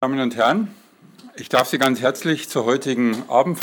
[0.00, 0.72] Damen und Herren,
[1.34, 3.58] ich darf Sie ganz herzlich zur heutigen Abend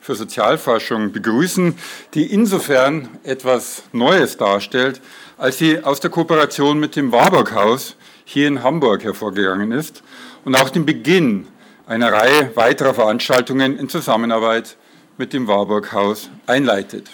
[0.00, 1.76] für Sozialforschung begrüßen,
[2.14, 5.00] die insofern etwas Neues darstellt,
[5.38, 10.04] als sie aus der Kooperation mit dem Warburg Haus hier in Hamburg hervorgegangen ist
[10.44, 11.48] und auch den Beginn
[11.88, 14.76] einer Reihe weiterer Veranstaltungen in Zusammenarbeit
[15.18, 17.10] mit dem Warburg Haus einleitet.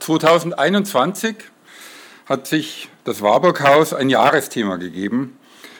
[0.00, 1.36] 2021
[2.26, 5.35] hat sich das Warburg Haus ein Jahresthema gegeben,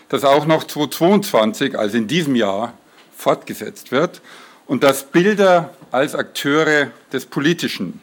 [0.09, 2.74] das auch noch 2022, also in diesem Jahr,
[3.16, 4.20] fortgesetzt wird
[4.66, 8.01] und das Bilder als Akteure des Politischen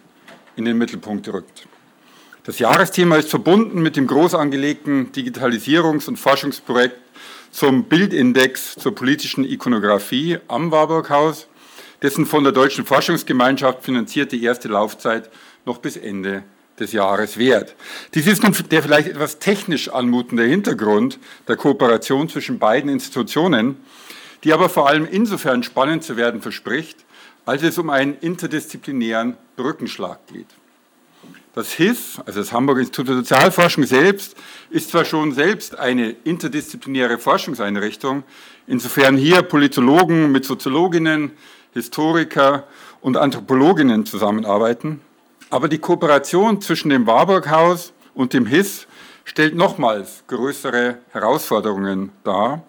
[0.56, 1.68] in den Mittelpunkt rückt.
[2.46, 6.98] Das Jahresthema ist verbunden mit dem groß angelegten Digitalisierungs- und Forschungsprojekt
[7.52, 11.48] zum Bildindex zur politischen Ikonografie am Warburghaus,
[12.02, 15.30] dessen von der Deutschen Forschungsgemeinschaft finanzierte erste Laufzeit
[15.66, 16.44] noch bis Ende
[16.80, 17.76] des Jahres wert.
[18.14, 23.78] Dies ist nun der vielleicht etwas technisch anmutende Hintergrund der Kooperation zwischen beiden Institutionen,
[24.44, 26.98] die aber vor allem insofern spannend zu werden verspricht,
[27.46, 30.48] als es um einen interdisziplinären Brückenschlag geht.
[31.54, 34.36] Das HIS, also das Hamburger Institut für Sozialforschung selbst,
[34.72, 38.24] ist zwar schon selbst eine interdisziplinäre Forschungseinrichtung,
[38.66, 41.32] insofern hier Politologen mit Soziologinnen,
[41.74, 42.68] Historiker
[43.02, 45.02] und Anthropologinnen zusammenarbeiten,
[45.54, 48.88] aber die Kooperation zwischen dem Warburg Haus und dem HIS
[49.24, 52.64] stellt nochmals größere Herausforderungen dar.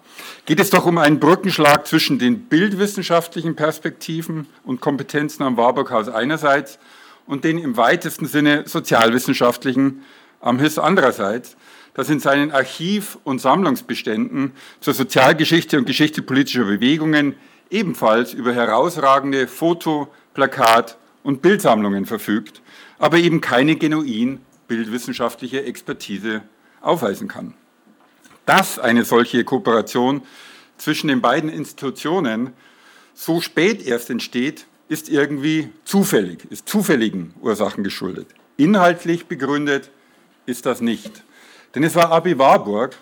[0.45, 6.09] Geht es doch um einen Brückenschlag zwischen den bildwissenschaftlichen Perspektiven und Kompetenzen am Warburg Haus
[6.09, 6.77] einerseits
[7.25, 10.03] und den im weitesten Sinne sozialwissenschaftlichen
[10.39, 11.57] am HIS andererseits,
[11.95, 17.33] das in seinen Archiv- und Sammlungsbeständen zur Sozialgeschichte und Geschichte politischer Bewegungen
[17.71, 22.61] ebenfalls über herausragende Foto-, Plakat- und Bildsammlungen verfügt
[22.99, 26.41] aber eben keine genuin bildwissenschaftliche Expertise
[26.81, 27.53] aufweisen kann.
[28.45, 30.21] Dass eine solche Kooperation
[30.77, 32.53] zwischen den beiden Institutionen
[33.13, 38.27] so spät erst entsteht, ist irgendwie zufällig, ist zufälligen Ursachen geschuldet.
[38.57, 39.89] Inhaltlich begründet
[40.45, 41.23] ist das nicht.
[41.73, 42.95] Denn es war Abi Warburg,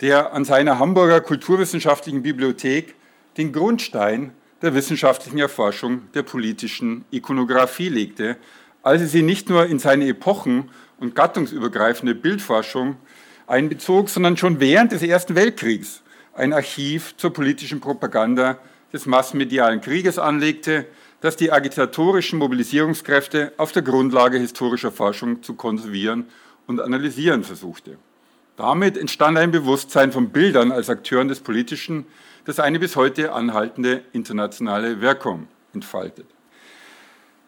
[0.00, 2.94] der an seiner Hamburger Kulturwissenschaftlichen Bibliothek
[3.36, 4.32] den Grundstein
[4.62, 8.36] der wissenschaftlichen Erforschung der politischen Ikonographie legte
[8.84, 12.96] als er sie nicht nur in seine epochen- und gattungsübergreifende Bildforschung
[13.46, 16.02] einbezog, sondern schon während des Ersten Weltkriegs
[16.34, 18.58] ein Archiv zur politischen Propaganda
[18.92, 20.86] des massmedialen Krieges anlegte,
[21.20, 26.26] das die agitatorischen Mobilisierungskräfte auf der Grundlage historischer Forschung zu konservieren
[26.66, 27.96] und analysieren versuchte.
[28.56, 32.06] Damit entstand ein Bewusstsein von Bildern als Akteuren des Politischen,
[32.44, 36.26] das eine bis heute anhaltende internationale Wirkung entfaltet.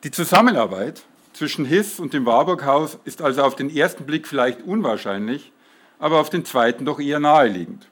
[0.03, 1.03] Die Zusammenarbeit
[1.37, 5.53] zwischen Hiss und dem Warburg-Haus ist also auf den ersten Blick vielleicht unwahrscheinlich,
[5.99, 7.91] aber auf den zweiten doch eher naheliegend.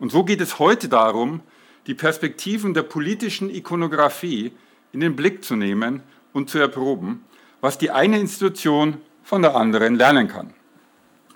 [0.00, 1.40] Und so geht es heute darum,
[1.86, 4.52] die Perspektiven der politischen Ikonographie
[4.92, 6.02] in den Blick zu nehmen
[6.32, 7.22] und zu erproben,
[7.60, 10.54] was die eine Institution von der anderen lernen kann.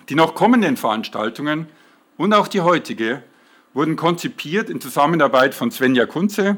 [0.09, 1.67] Die noch kommenden Veranstaltungen
[2.17, 3.21] und auch die heutige
[3.75, 6.55] wurden konzipiert in Zusammenarbeit von Svenja Kunze,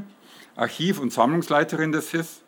[0.55, 2.42] Archiv- und Sammlungsleiterin des HIS,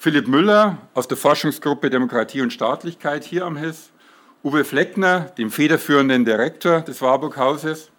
[0.00, 3.90] Philipp Müller aus der Forschungsgruppe Demokratie und Staatlichkeit hier am HIS,
[4.44, 7.90] Uwe Fleckner, dem federführenden Direktor des Warburg-Hauses,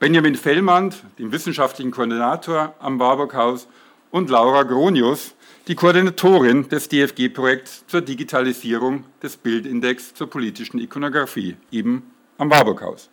[0.00, 3.68] Benjamin Fellmann, dem wissenschaftlichen Koordinator am Warburg-Haus
[4.10, 5.36] und Laura Gronius,
[5.68, 13.08] die Koordinatorin des DFG-Projekts zur Digitalisierung des Bildindex zur politischen Ikonografie, eben am Warburg-Haus.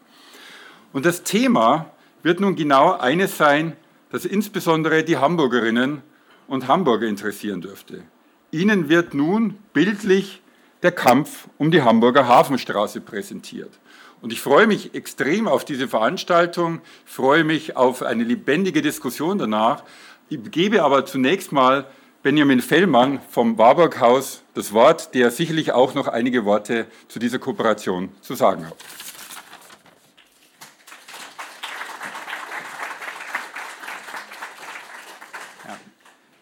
[0.92, 1.92] Und das Thema
[2.24, 3.76] wird nun genau eines sein,
[4.10, 6.02] das insbesondere die Hamburgerinnen
[6.52, 8.04] und Hamburger interessieren dürfte.
[8.52, 10.42] Ihnen wird nun bildlich
[10.84, 13.72] der Kampf um die Hamburger Hafenstraße präsentiert.
[14.22, 19.86] Und ich freue mich extrem auf diese Veranstaltung, freue mich auf eine lebendige Diskussion danach.
[20.28, 21.88] Ich gebe aber zunächst mal
[22.22, 27.40] Benjamin Fellmann vom Warburg Haus das Wort, der sicherlich auch noch einige Worte zu dieser
[27.40, 28.76] Kooperation zu sagen hat.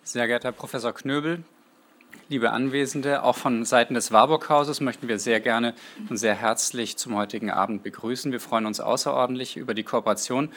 [0.10, 1.44] Sehr geehrter Herr Professor Knöbel,
[2.30, 5.76] liebe Anwesende, auch von Seiten des Warburg-Hauses möchten wir sehr gerne
[6.10, 8.32] und sehr herzlich zum heutigen Abend begrüßen.
[8.32, 10.52] Wir freuen uns außerordentlich über die Kooperation.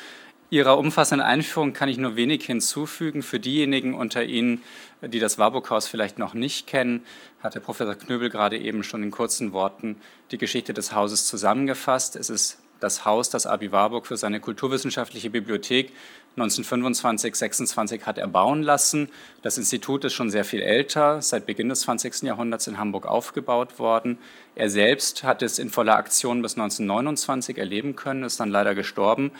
[0.48, 3.22] Ihrer umfassenden Einführung kann ich nur wenig hinzufügen.
[3.22, 4.62] Für diejenigen unter Ihnen,
[5.02, 7.04] die das Warburg-Haus vielleicht noch nicht kennen,
[7.42, 10.00] hat Herr Professor Knöbel gerade eben schon in kurzen Worten
[10.30, 12.16] die Geschichte des Hauses zusammengefasst.
[12.16, 15.92] Es ist das Haus, das Abi Warburg für seine kulturwissenschaftliche Bibliothek
[16.36, 19.10] 1925, 26 hat erbauen lassen.
[19.42, 22.22] Das Institut ist schon sehr viel älter, seit Beginn des 20.
[22.22, 24.18] Jahrhunderts in Hamburg aufgebaut worden.
[24.54, 29.30] Er selbst hat es in voller Aktion bis 1929 erleben können, ist dann leider gestorben.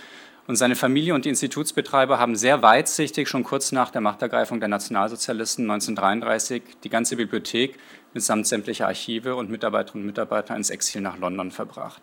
[0.46, 4.68] Und seine Familie und die Institutsbetreiber haben sehr weitsichtig schon kurz nach der Machtergreifung der
[4.68, 7.78] Nationalsozialisten 1933 die ganze Bibliothek
[8.12, 12.02] mitsamt sämtlicher Archive und Mitarbeiterinnen und Mitarbeiter ins Exil nach London verbracht.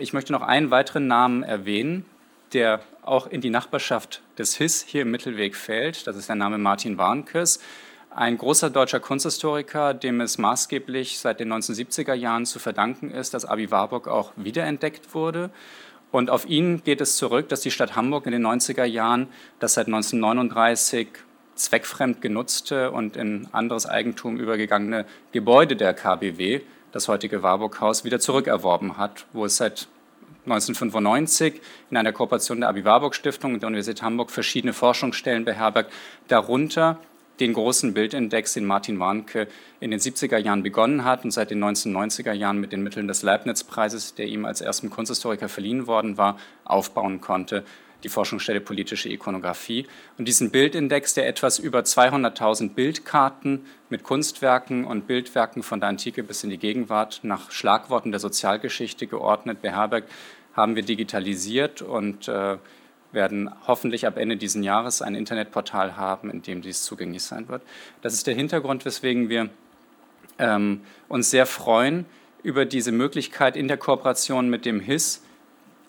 [0.00, 2.04] Ich möchte noch einen weiteren Namen erwähnen,
[2.52, 6.06] der auch in die Nachbarschaft des HIS hier im Mittelweg fällt.
[6.06, 7.60] Das ist der Name Martin Warnkes,
[8.14, 13.44] ein großer deutscher Kunsthistoriker, dem es maßgeblich seit den 1970er Jahren zu verdanken ist, dass
[13.44, 15.50] Abi Warburg auch wiederentdeckt wurde.
[16.10, 19.28] Und auf ihn geht es zurück, dass die Stadt Hamburg in den 90er Jahren
[19.60, 21.08] das seit 1939
[21.54, 26.60] zweckfremd genutzte und in anderes Eigentum übergegangene Gebäude der KBW,
[26.92, 29.88] das heutige Warburg-Haus, wieder zurückerworben hat, wo es seit
[30.44, 31.60] 1995
[31.90, 35.92] in einer Kooperation der Abi-Warburg-Stiftung und der Universität Hamburg verschiedene Forschungsstellen beherbergt,
[36.28, 36.98] darunter
[37.40, 39.48] den großen Bildindex, den Martin Warnke
[39.80, 43.22] in den 70er Jahren begonnen hat und seit den 1990er Jahren mit den Mitteln des
[43.22, 47.64] Leibniz-Preises, der ihm als erstem Kunsthistoriker verliehen worden war, aufbauen konnte
[48.04, 49.86] die Forschungsstelle Politische Ikonographie.
[50.18, 56.22] Und diesen Bildindex, der etwas über 200.000 Bildkarten mit Kunstwerken und Bildwerken von der Antike
[56.22, 60.10] bis in die Gegenwart nach Schlagworten der Sozialgeschichte geordnet beherbergt,
[60.54, 62.58] haben wir digitalisiert und äh,
[63.12, 67.62] werden hoffentlich ab Ende dieses Jahres ein Internetportal haben, in dem dies zugänglich sein wird.
[68.00, 69.50] Das ist der Hintergrund, weswegen wir
[70.38, 72.06] ähm, uns sehr freuen
[72.42, 75.22] über diese Möglichkeit in der Kooperation mit dem HIS,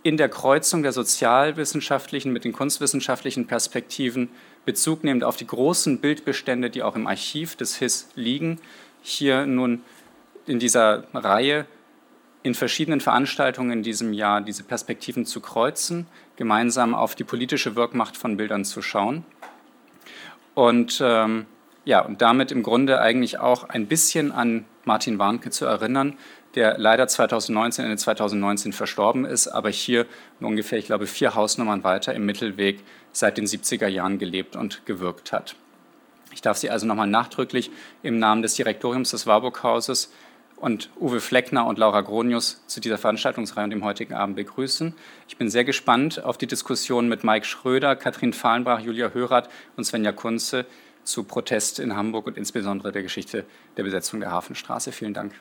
[0.03, 4.29] in der Kreuzung der sozialwissenschaftlichen mit den kunstwissenschaftlichen Perspektiven
[4.65, 8.59] Bezug nehmend auf die großen Bildbestände, die auch im Archiv des HIS liegen,
[9.01, 9.81] hier nun
[10.45, 11.65] in dieser Reihe
[12.43, 18.17] in verschiedenen Veranstaltungen in diesem Jahr diese Perspektiven zu kreuzen, gemeinsam auf die politische Wirkmacht
[18.17, 19.25] von Bildern zu schauen.
[20.53, 21.45] Und ähm,
[21.85, 26.17] ja und damit im Grunde eigentlich auch ein bisschen an Martin Warnke zu erinnern,
[26.55, 30.05] der leider 2019, Ende 2019 verstorben ist, aber hier
[30.39, 35.31] ungefähr, ich glaube, vier Hausnummern weiter im Mittelweg seit den 70er Jahren gelebt und gewirkt
[35.31, 35.55] hat.
[36.31, 37.71] Ich darf Sie also nochmal nachdrücklich
[38.01, 40.11] im Namen des Direktoriums des Warburg-Hauses
[40.57, 44.95] und Uwe Fleckner und Laura Gronius zu dieser Veranstaltungsreihe und dem heutigen Abend begrüßen.
[45.27, 49.83] Ich bin sehr gespannt auf die Diskussion mit Mike Schröder, Katrin Fahlenbrach, Julia Hörath und
[49.83, 50.65] Svenja Kunze
[51.03, 53.45] zu Protest in Hamburg und insbesondere der Geschichte
[53.77, 54.91] der Besetzung der Hafenstraße.
[54.91, 55.33] Vielen Dank.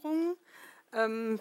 [0.00, 0.36] Einführung.
[0.92, 1.40] Ähm,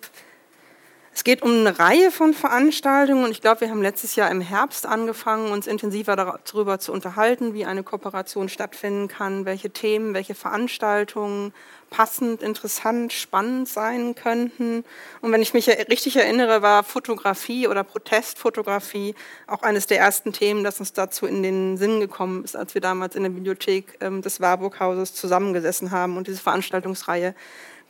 [1.11, 4.41] es geht um eine Reihe von Veranstaltungen und ich glaube, wir haben letztes Jahr im
[4.41, 10.35] Herbst angefangen, uns intensiver darüber zu unterhalten, wie eine Kooperation stattfinden kann, welche Themen, welche
[10.35, 11.51] Veranstaltungen
[11.89, 14.85] passend, interessant, spannend sein könnten.
[15.21, 19.15] Und wenn ich mich richtig erinnere, war Fotografie oder Protestfotografie
[19.47, 22.81] auch eines der ersten Themen, das uns dazu in den Sinn gekommen ist, als wir
[22.81, 27.33] damals in der Bibliothek ähm, des Warburg-Hauses zusammengesessen haben und diese Veranstaltungsreihe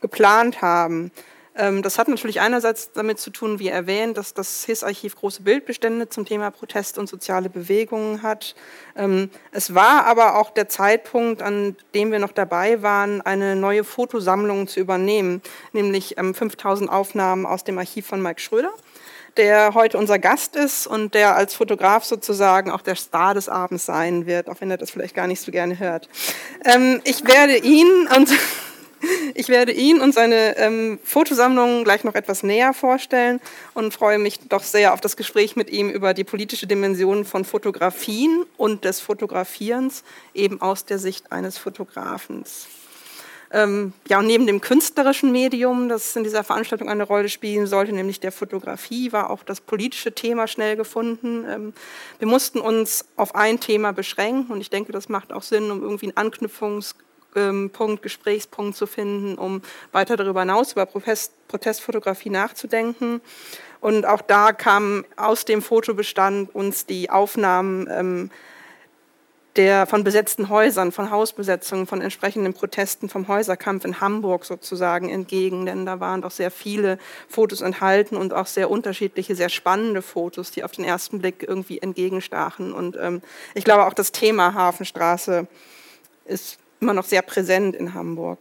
[0.00, 1.10] geplant haben.
[1.56, 6.08] Ähm, das hat natürlich einerseits damit zu tun, wie erwähnt, dass das HIS-Archiv große Bildbestände
[6.08, 8.54] zum Thema Protest und soziale Bewegungen hat.
[8.96, 13.84] Ähm, es war aber auch der Zeitpunkt, an dem wir noch dabei waren, eine neue
[13.84, 15.42] Fotosammlung zu übernehmen,
[15.72, 18.72] nämlich 5000 ähm, Aufnahmen aus dem Archiv von Mike Schröder
[19.36, 23.86] der heute unser Gast ist und der als Fotograf sozusagen auch der Star des Abends
[23.86, 26.08] sein wird, auch wenn er das vielleicht gar nicht so gerne hört.
[27.04, 28.28] ich werde ihn und
[29.34, 33.40] ich werde ihn und seine ähm, Fotosammlung gleich noch etwas näher vorstellen
[33.74, 37.44] und freue mich doch sehr auf das Gespräch mit ihm über die politische Dimension von
[37.44, 40.02] Fotografien und des Fotografierens,
[40.34, 42.68] eben aus der Sicht eines Fotografens.
[43.52, 47.92] Ähm, ja, und neben dem künstlerischen Medium, das in dieser Veranstaltung eine Rolle spielen sollte,
[47.92, 51.44] nämlich der Fotografie, war auch das politische Thema schnell gefunden.
[51.48, 51.72] Ähm,
[52.20, 55.82] wir mussten uns auf ein Thema beschränken und ich denke, das macht auch Sinn, um
[55.82, 56.94] irgendwie einen Anknüpfungs
[57.32, 63.20] Punkt, Gesprächspunkt zu finden, um weiter darüber hinaus über Protestfotografie nachzudenken.
[63.80, 68.30] Und auch da kamen aus dem Fotobestand uns die Aufnahmen ähm,
[69.56, 75.66] der, von besetzten Häusern, von Hausbesetzungen, von entsprechenden Protesten vom Häuserkampf in Hamburg sozusagen entgegen.
[75.66, 80.50] Denn da waren doch sehr viele Fotos enthalten und auch sehr unterschiedliche, sehr spannende Fotos,
[80.50, 82.72] die auf den ersten Blick irgendwie entgegenstachen.
[82.72, 83.22] Und ähm,
[83.54, 85.46] ich glaube auch das Thema Hafenstraße
[86.26, 88.38] ist immer noch sehr präsent in Hamburg.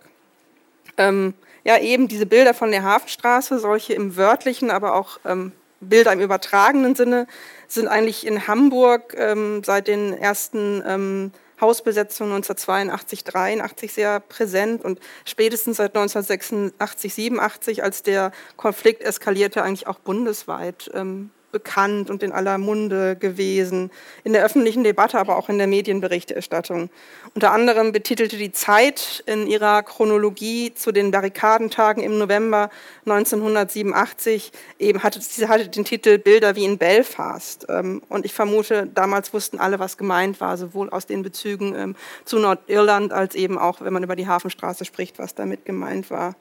[0.98, 6.14] Ähm, ja, eben diese Bilder von der Hafenstraße, solche im wörtlichen, aber auch ähm, Bilder
[6.14, 7.28] im übertragenen Sinne,
[7.68, 11.32] sind eigentlich in Hamburg ähm, seit den ersten ähm,
[11.62, 19.88] Hausbesetzungen 1982, 83 sehr präsent und spätestens seit 1986, 87, als der Konflikt eskalierte, eigentlich
[19.88, 23.92] auch bundesweit ähm, bekannt und in aller Munde gewesen,
[24.24, 26.90] in der öffentlichen Debatte, aber auch in der Medienberichterstattung.
[27.36, 32.70] Unter anderem betitelte die Zeit in ihrer Chronologie zu den Barrikadentagen im November
[33.06, 37.66] 1987 eben hatte, sie hatte den Titel Bilder wie in Belfast.
[37.70, 41.96] Ähm, und ich vermute, damals wussten alle, was gemeint war, sowohl aus den Bezügen ähm,
[42.26, 46.36] zu Nordirland als eben auch, wenn man über die Hafenstraße spricht, was damit gemeint war.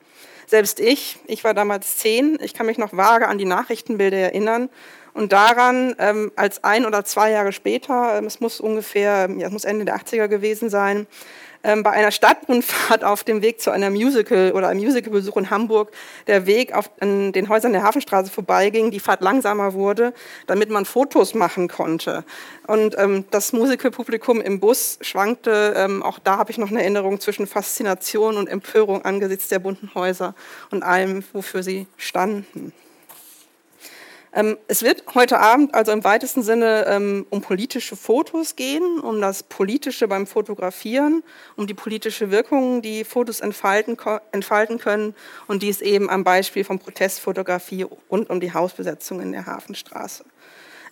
[0.49, 4.71] Selbst ich, ich war damals zehn, ich kann mich noch vage an die Nachrichtenbilder erinnern.
[5.13, 9.53] Und daran, ähm, als ein oder zwei Jahre später, ähm, es muss ungefähr, ja, es
[9.53, 11.07] muss Ende der 80er gewesen sein,
[11.63, 15.91] bei einer Stadtrundfahrt auf dem Weg zu einer Musical oder einem Musicalbesuch in Hamburg
[16.27, 20.15] der Weg auf an den Häusern der Hafenstraße vorbeiging, die Fahrt langsamer wurde,
[20.47, 22.25] damit man Fotos machen konnte.
[22.67, 27.21] Und ähm, das Musicalpublikum im Bus schwankte, ähm, auch da habe ich noch eine Erinnerung
[27.21, 30.35] zwischen Faszination und Empörung angesichts der bunten Häuser
[30.71, 32.73] und allem, wofür sie standen.
[34.39, 39.21] Ähm, es wird heute Abend also im weitesten Sinne ähm, um politische Fotos gehen, um
[39.21, 41.25] das Politische beim Fotografieren,
[41.57, 43.97] um die politische Wirkung, die Fotos entfalten,
[44.31, 45.17] entfalten können
[45.49, 50.25] und dies eben am Beispiel von Protestfotografie rund um die Hausbesetzung in der Hafenstraße.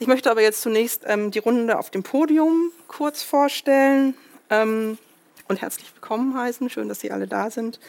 [0.01, 4.15] Ich möchte aber jetzt zunächst ähm, die Runde auf dem Podium kurz vorstellen
[4.49, 6.71] und herzlich willkommen heißen.
[6.71, 7.81] Schön, dass Sie alle da sind.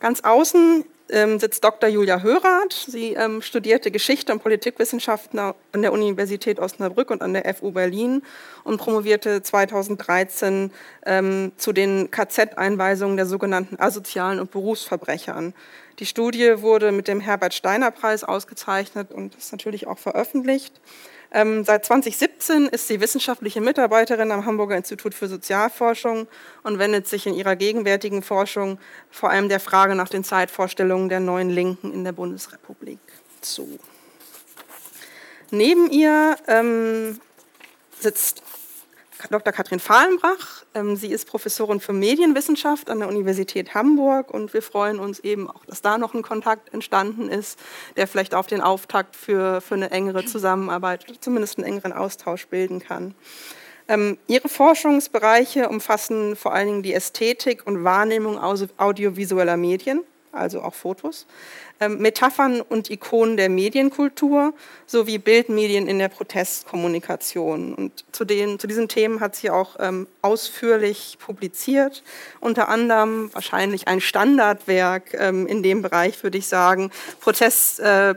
[0.00, 1.88] Ganz außen ähm, sitzt Dr.
[1.88, 2.72] Julia Hörath.
[2.72, 8.22] Sie ähm, studierte Geschichte und Politikwissenschaften an der Universität Osnabrück und an der FU Berlin
[8.64, 10.72] und promovierte 2013
[11.06, 15.54] ähm, zu den KZ-Einweisungen der sogenannten asozialen und Berufsverbrechern.
[15.98, 20.80] Die Studie wurde mit dem Herbert Steiner Preis ausgezeichnet und ist natürlich auch veröffentlicht.
[21.34, 26.28] Ähm, seit 2017 ist sie wissenschaftliche Mitarbeiterin am Hamburger Institut für Sozialforschung
[26.62, 28.78] und wendet sich in ihrer gegenwärtigen Forschung
[29.10, 32.98] vor allem der Frage nach den Zeitvorstellungen der neuen Linken in der Bundesrepublik
[33.40, 33.78] zu.
[35.50, 37.18] Neben ihr ähm,
[37.98, 38.42] sitzt
[39.30, 39.52] Dr.
[39.52, 40.64] Katrin Fahlenbrach.
[40.74, 45.48] Ähm, sie ist Professorin für Medienwissenschaft an der Universität Hamburg und wir freuen uns eben
[45.50, 47.58] auch, dass da noch ein Kontakt entstanden ist,
[47.96, 52.80] der vielleicht auch den Auftakt für, für eine engere Zusammenarbeit zumindest einen engeren Austausch bilden
[52.80, 53.14] kann.
[53.88, 60.74] Ähm, ihre Forschungsbereiche umfassen vor allen Dingen die Ästhetik und Wahrnehmung audiovisueller Medien, also auch
[60.74, 61.26] Fotos,
[61.80, 64.54] ähm, Metaphern und Ikonen der Medienkultur
[64.86, 67.74] sowie Bildmedien in der Protestkommunikation.
[67.74, 72.02] Und zu, den, zu diesen Themen hat sie auch ähm, ausführlich publiziert,
[72.40, 77.80] unter anderem wahrscheinlich ein Standardwerk ähm, in dem Bereich, würde ich sagen, Protest.
[77.80, 78.14] Äh,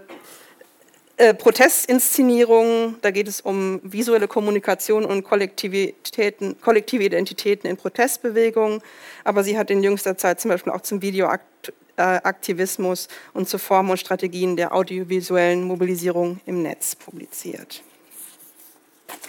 [1.18, 8.82] äh, Protestinszenierungen, da geht es um visuelle Kommunikation und Kollektivitäten, kollektive Identitäten in Protestbewegungen.
[9.24, 11.72] Aber sie hat in jüngster Zeit zum Beispiel auch zum Videoakt
[12.02, 17.84] Aktivismus und zu Formen und Strategien der audiovisuellen Mobilisierung im Netz publiziert.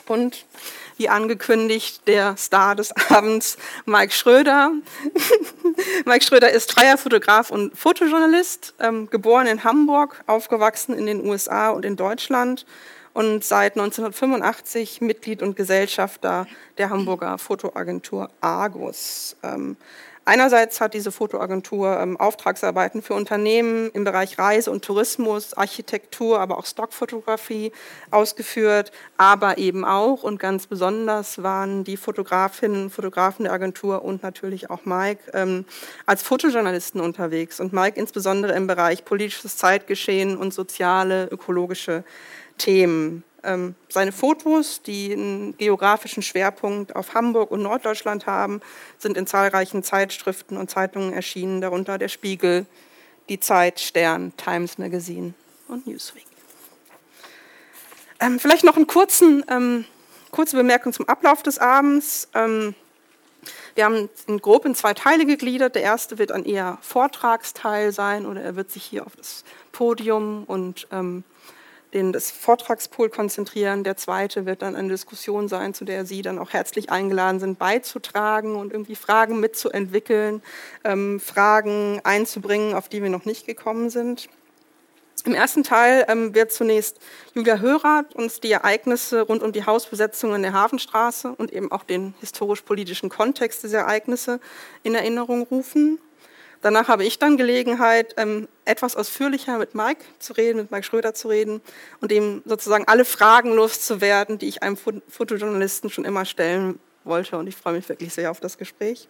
[0.06, 0.44] Und
[0.96, 4.73] wie angekündigt, der Star des Abends, Mike Schröder.
[6.06, 11.70] Mike Schröder ist freier Fotograf und Fotojournalist, ähm, geboren in Hamburg, aufgewachsen in den USA
[11.70, 12.64] und in Deutschland
[13.12, 16.46] und seit 1985 Mitglied und Gesellschafter
[16.78, 19.37] der Hamburger Fotoagentur Argus.
[19.42, 19.76] Ähm,
[20.28, 26.59] Einerseits hat diese Fotoagentur ähm, Auftragsarbeiten für Unternehmen im Bereich Reise und Tourismus, Architektur, aber
[26.59, 27.71] auch Stockfotografie
[28.11, 34.25] ausgeführt, aber eben auch und ganz besonders waren die Fotografinnen und Fotografen der Agentur und
[34.25, 35.64] natürlich auch Mike ähm,
[36.06, 42.02] als Fotojournalisten unterwegs und Mike insbesondere im Bereich politisches Zeitgeschehen und soziale, ökologische
[42.59, 43.23] Themen.
[43.46, 48.60] Ähm, seine Fotos, die einen geografischen Schwerpunkt auf Hamburg und Norddeutschland haben,
[48.98, 52.66] sind in zahlreichen Zeitschriften und Zeitungen erschienen, darunter der Spiegel,
[53.28, 55.34] die Zeit, Stern, Times Magazine
[55.68, 56.26] und Newsweek.
[58.18, 58.86] Ähm, vielleicht noch eine
[59.48, 59.84] ähm,
[60.30, 62.28] kurze Bemerkung zum Ablauf des Abends.
[62.34, 62.74] Ähm,
[63.74, 65.74] wir haben ihn grob in zwei Teile gegliedert.
[65.74, 70.44] Der erste wird ein eher Vortragsteil sein oder er wird sich hier auf das Podium
[70.44, 71.24] und ähm,
[71.94, 73.84] den das Vortragspool konzentrieren.
[73.84, 77.58] Der zweite wird dann eine Diskussion sein, zu der Sie dann auch herzlich eingeladen sind,
[77.58, 80.42] beizutragen und irgendwie Fragen mitzuentwickeln,
[80.84, 84.28] ähm, Fragen einzubringen, auf die wir noch nicht gekommen sind.
[85.24, 87.00] Im ersten Teil ähm, wird zunächst
[87.34, 91.82] Julia Hörath uns die Ereignisse rund um die Hausbesetzung in der Hafenstraße und eben auch
[91.82, 94.38] den historisch-politischen Kontext dieser Ereignisse
[94.84, 95.98] in Erinnerung rufen.
[96.62, 101.14] Danach habe ich dann Gelegenheit, ähm, etwas ausführlicher mit Mike zu reden, mit Mike Schröder
[101.14, 101.60] zu reden
[102.00, 107.38] und ihm sozusagen alle Fragen loszuwerden, die ich einem Fotojournalisten schon immer stellen wollte.
[107.38, 109.08] Und ich freue mich wirklich sehr auf das Gespräch.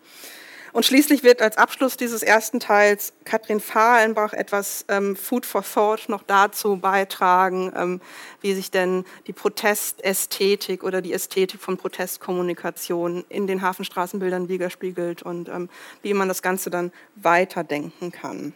[0.76, 6.10] Und schließlich wird als Abschluss dieses ersten Teils Katrin Fahlenbach etwas ähm, Food for Thought
[6.10, 8.02] noch dazu beitragen, ähm,
[8.42, 15.48] wie sich denn die Protestästhetik oder die Ästhetik von Protestkommunikation in den Hafenstraßenbildern widerspiegelt und
[15.48, 15.70] ähm,
[16.02, 18.52] wie man das Ganze dann weiterdenken kann.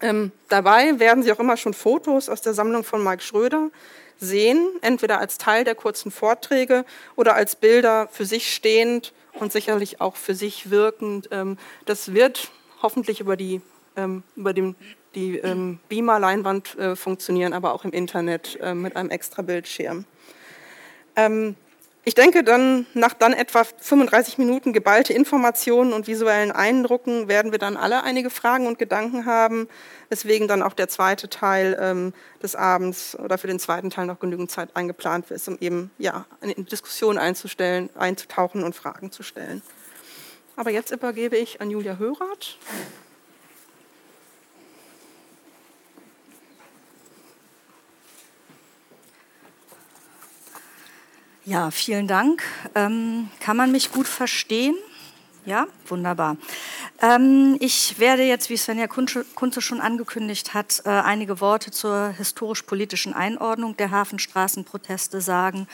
[0.00, 3.68] Ähm, dabei werden Sie auch immer schon Fotos aus der Sammlung von Mike Schröder
[4.18, 10.00] sehen, entweder als Teil der kurzen Vorträge oder als Bilder für sich stehend und sicherlich
[10.00, 11.28] auch für sich wirkend.
[11.30, 12.50] Ähm, das wird
[12.82, 13.60] hoffentlich über die,
[13.96, 14.76] ähm, über den,
[15.14, 20.04] die ähm, Beamer-Leinwand äh, funktionieren, aber auch im Internet äh, mit einem extra Bildschirm.
[22.08, 27.58] Ich denke, dann, nach dann etwa 35 Minuten geballte Informationen und visuellen Eindrucken werden wir
[27.58, 29.68] dann alle einige Fragen und Gedanken haben,
[30.08, 34.20] weswegen dann auch der zweite Teil ähm, des Abends oder für den zweiten Teil noch
[34.20, 39.60] genügend Zeit eingeplant ist, um eben ja, eine Diskussion einzustellen, einzutauchen und Fragen zu stellen.
[40.56, 42.56] Aber jetzt übergebe ich an Julia Hörath.
[51.48, 52.42] Ja, vielen Dank.
[52.74, 54.74] Ähm, kann man mich gut verstehen?
[55.46, 56.36] Ja, wunderbar.
[57.00, 63.14] Ähm, ich werde jetzt, wie Svenja Kunze schon angekündigt hat, äh, einige Worte zur historisch-politischen
[63.14, 65.68] Einordnung der Hafenstraßenproteste sagen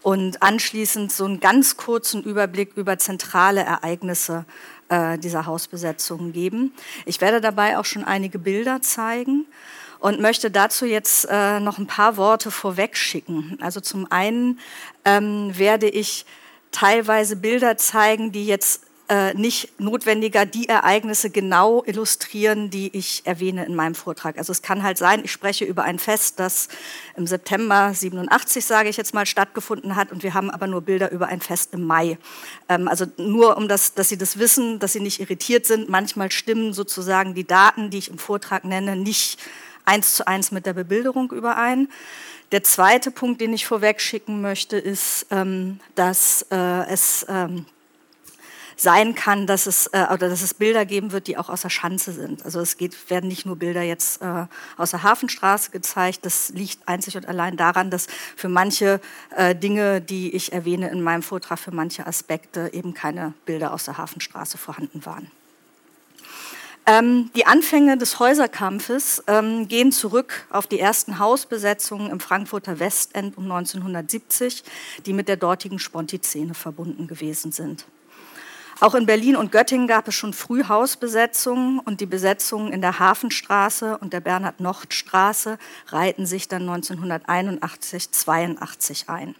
[0.00, 4.44] und anschließend so einen ganz kurzen Überblick über zentrale Ereignisse
[4.90, 6.72] äh, dieser Hausbesetzungen geben.
[7.04, 9.44] Ich werde dabei auch schon einige Bilder zeigen
[9.98, 13.58] und möchte dazu jetzt äh, noch ein paar Worte vorweg schicken.
[13.60, 14.58] Also zum einen
[15.04, 16.26] ähm, werde ich
[16.72, 23.64] teilweise Bilder zeigen, die jetzt äh, nicht notwendiger die Ereignisse genau illustrieren, die ich erwähne
[23.64, 24.36] in meinem Vortrag.
[24.36, 26.68] Also es kann halt sein, ich spreche über ein Fest, das
[27.16, 31.12] im September 87, sage ich jetzt mal, stattgefunden hat und wir haben aber nur Bilder
[31.12, 32.18] über ein Fest im Mai.
[32.68, 35.88] Ähm, also nur um das, dass Sie das wissen, dass Sie nicht irritiert sind.
[35.88, 39.38] Manchmal stimmen sozusagen die Daten, die ich im Vortrag nenne, nicht
[39.86, 41.88] eins zu eins mit der Bebilderung überein.
[42.52, 47.66] Der zweite Punkt, den ich vorweg schicken möchte, ist, ähm, dass äh, es ähm,
[48.76, 51.70] sein kann, dass es, äh, oder dass es Bilder geben wird, die auch aus der
[51.70, 52.44] Schanze sind.
[52.44, 56.24] Also es geht, werden nicht nur Bilder jetzt äh, aus der Hafenstraße gezeigt.
[56.24, 58.06] Das liegt einzig und allein daran, dass
[58.36, 59.00] für manche
[59.34, 63.84] äh, Dinge, die ich erwähne in meinem Vortrag, für manche Aspekte eben keine Bilder aus
[63.84, 65.30] der Hafenstraße vorhanden waren.
[66.88, 73.36] Ähm, die Anfänge des Häuserkampfes ähm, gehen zurück auf die ersten Hausbesetzungen im Frankfurter Westend
[73.36, 74.62] um 1970,
[75.04, 77.86] die mit der dortigen Sponti-Szene verbunden gewesen sind.
[78.78, 83.00] Auch in Berlin und Göttingen gab es schon früh Hausbesetzungen und die Besetzungen in der
[83.00, 89.34] Hafenstraße und der Bernhard-Nocht-Straße reihten sich dann 1981-82 ein.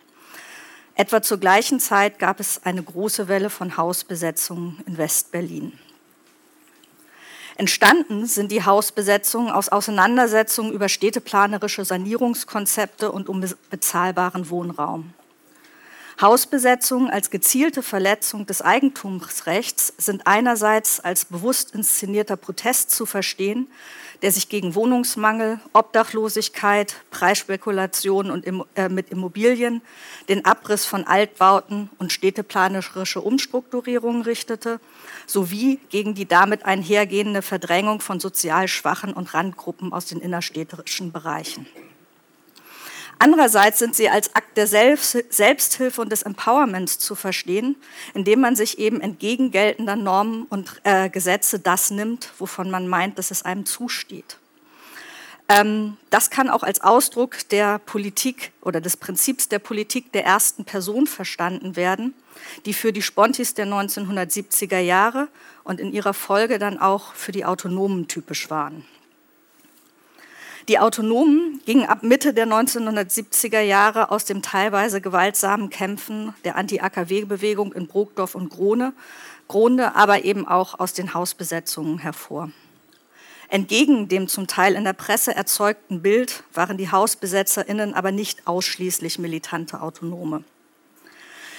[0.94, 5.78] Etwa zur gleichen Zeit gab es eine große Welle von Hausbesetzungen in West-Berlin.
[7.59, 15.14] Entstanden sind die Hausbesetzungen aus Auseinandersetzungen über städteplanerische Sanierungskonzepte und um bezahlbaren Wohnraum.
[16.18, 23.68] Hausbesetzungen als gezielte Verletzung des Eigentumsrechts sind einerseits als bewusst inszenierter Protest zu verstehen,
[24.22, 29.83] der sich gegen Wohnungsmangel, Obdachlosigkeit, Preisspekulation und äh, mit Immobilien,
[30.31, 34.81] den Abriss von Altbauten und städteplanerische Umstrukturierungen richtete,
[35.26, 41.66] sowie gegen die damit einhergehende Verdrängung von sozial schwachen und Randgruppen aus den innerstädtischen Bereichen.
[43.18, 47.76] Andererseits sind sie als Akt der Selbsthilfe und des Empowerments zu verstehen,
[48.14, 53.18] indem man sich eben entgegen geltender Normen und äh, Gesetze das nimmt, wovon man meint,
[53.18, 54.38] dass es einem zusteht.
[55.48, 60.64] Ähm, das kann auch als Ausdruck der Politik oder des Prinzips der Politik der ersten
[60.64, 62.14] Person verstanden werden,
[62.66, 65.29] die für die Spontis der 1970er Jahre
[65.64, 68.85] und in ihrer Folge dann auch für die Autonomen typisch waren.
[70.68, 77.72] Die Autonomen gingen ab Mitte der 1970er Jahre aus dem teilweise gewaltsamen Kämpfen der Anti-AKW-Bewegung
[77.72, 78.92] in Brokdorf und Grone,
[79.46, 82.50] Gronde, aber eben auch aus den Hausbesetzungen hervor.
[83.48, 89.20] Entgegen dem zum Teil in der Presse erzeugten Bild waren die Hausbesetzerinnen aber nicht ausschließlich
[89.20, 90.42] militante Autonome.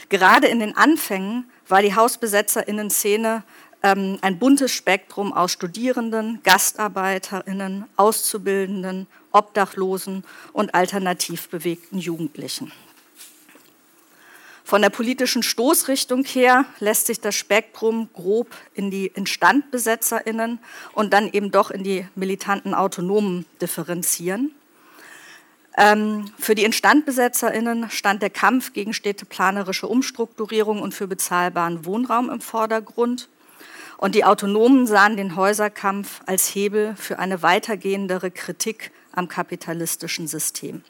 [0.09, 3.43] Gerade in den Anfängen war die Hausbesetzerinnen-Szene
[3.87, 10.23] ähm, ein buntes Spektrum aus Studierenden, Gastarbeiterinnen, Auszubildenden, Obdachlosen
[10.53, 12.71] und alternativ bewegten Jugendlichen.
[14.63, 20.59] Von der politischen Stoßrichtung her lässt sich das Spektrum grob in die Instandbesetzerinnen
[20.91, 24.51] und dann eben doch in die militanten Autonomen differenzieren.
[25.77, 32.41] Ähm, für die Instandbesetzerinnen stand der Kampf gegen städteplanerische Umstrukturierung und für bezahlbaren Wohnraum im
[32.41, 33.29] Vordergrund.
[33.97, 40.83] Und die Autonomen sahen den Häuserkampf als Hebel für eine weitergehendere Kritik am kapitalistischen System.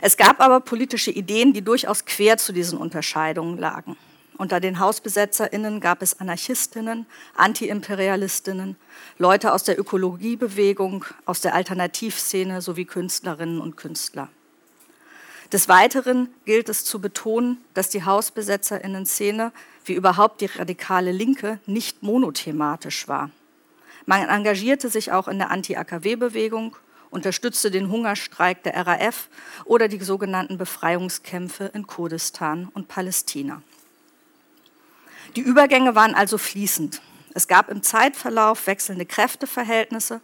[0.00, 3.96] Es gab aber politische Ideen, die durchaus quer zu diesen Unterscheidungen lagen.
[4.38, 7.06] Unter den HausbesetzerInnen gab es Anarchistinnen,
[7.36, 8.76] Antiimperialistinnen,
[9.18, 14.28] Leute aus der Ökologiebewegung, aus der Alternativszene sowie Künstlerinnen und Künstler.
[15.52, 19.52] Des Weiteren gilt es zu betonen, dass die HausbesetzerInnen-Szene
[19.84, 23.30] wie überhaupt die radikale Linke nicht monothematisch war.
[24.06, 26.76] Man engagierte sich auch in der Anti-AKW-Bewegung,
[27.10, 29.28] unterstützte den Hungerstreik der RAF
[29.64, 33.62] oder die sogenannten Befreiungskämpfe in Kurdistan und Palästina.
[35.36, 37.00] Die Übergänge waren also fließend.
[37.34, 40.20] Es gab im Zeitverlauf wechselnde Kräfteverhältnisse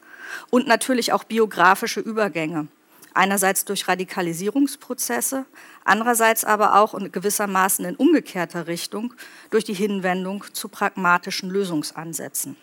[0.51, 2.69] und natürlich auch biografische Übergänge.
[3.15, 5.47] Einerseits durch Radikalisierungsprozesse,
[5.85, 9.15] andererseits aber auch und gewissermaßen in umgekehrter Richtung
[9.51, 12.57] durch die Hinwendung zu pragmatischen Lösungsansätzen.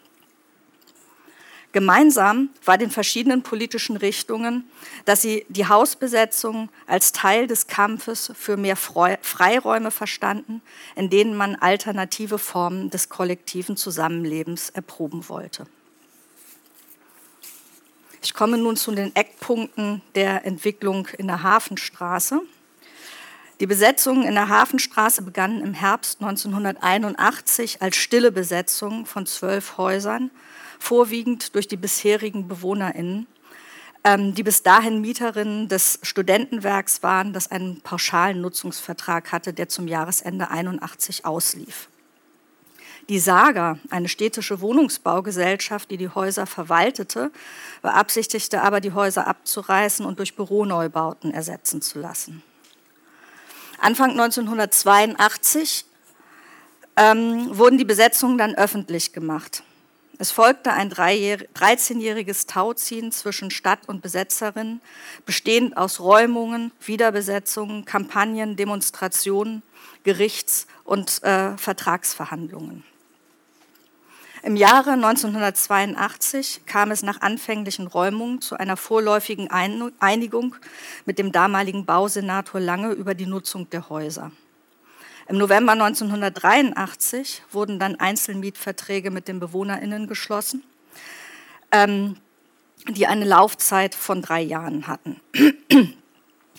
[1.75, 4.63] Gemeinsam war den verschiedenen politischen Richtungen,
[5.03, 10.61] dass sie die Hausbesetzung als Teil des Kampfes für mehr Freiräume verstanden,
[10.95, 15.67] in denen man alternative Formen des kollektiven Zusammenlebens erproben wollte.
[18.25, 22.41] Ich komme nun zu den Eckpunkten der Entwicklung in der Hafenstraße.
[23.59, 30.31] Die Besetzungen in der Hafenstraße begannen im Herbst 1981 als stille Besetzung von zwölf Häusern
[30.79, 33.27] vorwiegend durch die bisherigen BewohnerInnen,
[34.03, 39.87] ähm, die bis dahin Mieterinnen des Studentenwerks waren, das einen pauschalen Nutzungsvertrag hatte, der zum
[39.87, 41.89] Jahresende 81 auslief.
[43.07, 47.31] Die Saga, eine städtische Wohnungsbaugesellschaft, die die Häuser verwaltete,
[47.83, 52.41] beabsichtigte aber, die Häuser abzureißen und durch Büroneubauten ersetzen zu lassen.
[53.79, 55.85] Anfang 1982
[56.95, 59.61] ähm, wurden die Besetzungen dann öffentlich gemacht.
[60.17, 64.79] Es folgte ein 13-jähriges Tauziehen zwischen Stadt und Besetzerin,
[65.25, 69.61] bestehend aus Räumungen, Wiederbesetzungen, Kampagnen, Demonstrationen,
[70.03, 72.83] Gerichts- und äh, Vertragsverhandlungen.
[74.45, 80.55] Im Jahre 1982 kam es nach anfänglichen Räumungen zu einer vorläufigen Einigung
[81.07, 84.31] mit dem damaligen Bausenator Lange über die Nutzung der Häuser.
[85.27, 90.61] Im November 1983 wurden dann Einzelmietverträge mit den BewohnerInnen geschlossen,
[91.71, 92.17] ähm,
[92.87, 95.19] die eine Laufzeit von drei Jahren hatten.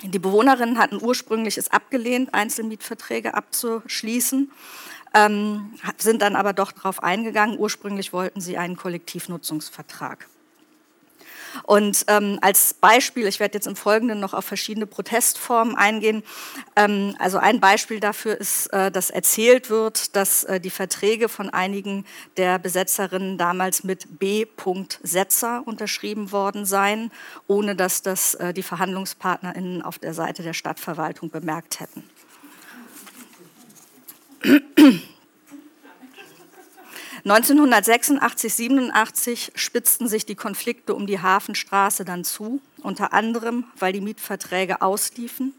[0.02, 4.50] Die Bewohnerinnen hatten ursprünglich es abgelehnt, Einzelmietverträge abzuschließen,
[5.14, 7.58] ähm, sind dann aber doch darauf eingegangen.
[7.58, 10.28] Ursprünglich wollten sie einen Kollektivnutzungsvertrag.
[11.62, 16.22] Und ähm, als Beispiel, ich werde jetzt im Folgenden noch auf verschiedene Protestformen eingehen.
[16.74, 21.50] Ähm, also ein Beispiel dafür ist, äh, dass erzählt wird, dass äh, die Verträge von
[21.50, 22.04] einigen
[22.36, 24.46] der Besetzerinnen damals mit B.
[25.02, 27.10] Setzer unterschrieben worden seien,
[27.46, 32.04] ohne dass das äh, die VerhandlungspartnerInnen auf der Seite der Stadtverwaltung bemerkt hätten.
[37.24, 44.00] 1986, 87 spitzten sich die Konflikte um die Hafenstraße dann zu, unter anderem, weil die
[44.00, 45.52] Mietverträge ausliefen,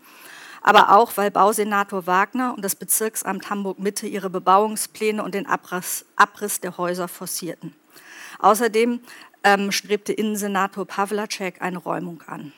[0.62, 6.62] aber auch, weil Bausenator Wagner und das Bezirksamt Hamburg-Mitte ihre Bebauungspläne und den Abriss, Abriss
[6.62, 7.76] der Häuser forcierten.
[8.39, 9.02] Außerdem
[9.43, 12.54] ähm, strebte Innensenator Pavlacek eine Räumung an.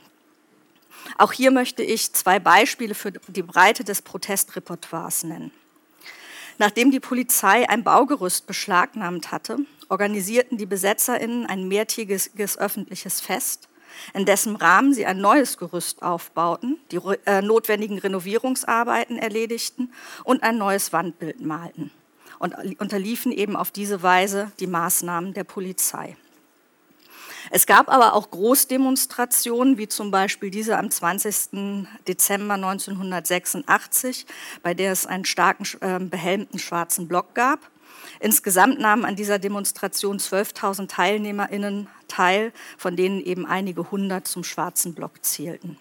[1.17, 5.51] Auch hier möchte ich zwei Beispiele für die Breite des Protestrepertoires nennen.
[6.59, 13.69] Nachdem die Polizei ein Baugerüst beschlagnahmt hatte, organisierten die BesetzerInnen ein mehrtägiges öffentliches Fest,
[14.13, 19.93] in dessen Rahmen sie ein neues Gerüst aufbauten, die äh, notwendigen Renovierungsarbeiten erledigten
[20.25, 21.91] und ein neues Wandbild malten
[22.39, 26.17] und unterliefen eben auf diese Weise die Maßnahmen der Polizei.
[27.51, 31.87] Es gab aber auch Großdemonstrationen, wie zum Beispiel diese am 20.
[32.07, 34.25] Dezember 1986,
[34.61, 37.59] bei der es einen starken ähm, behelmten schwarzen Block gab.
[38.19, 44.93] Insgesamt nahmen an dieser Demonstration 12.000 TeilnehmerInnen teil, von denen eben einige hundert zum schwarzen
[44.93, 45.77] Block zählten.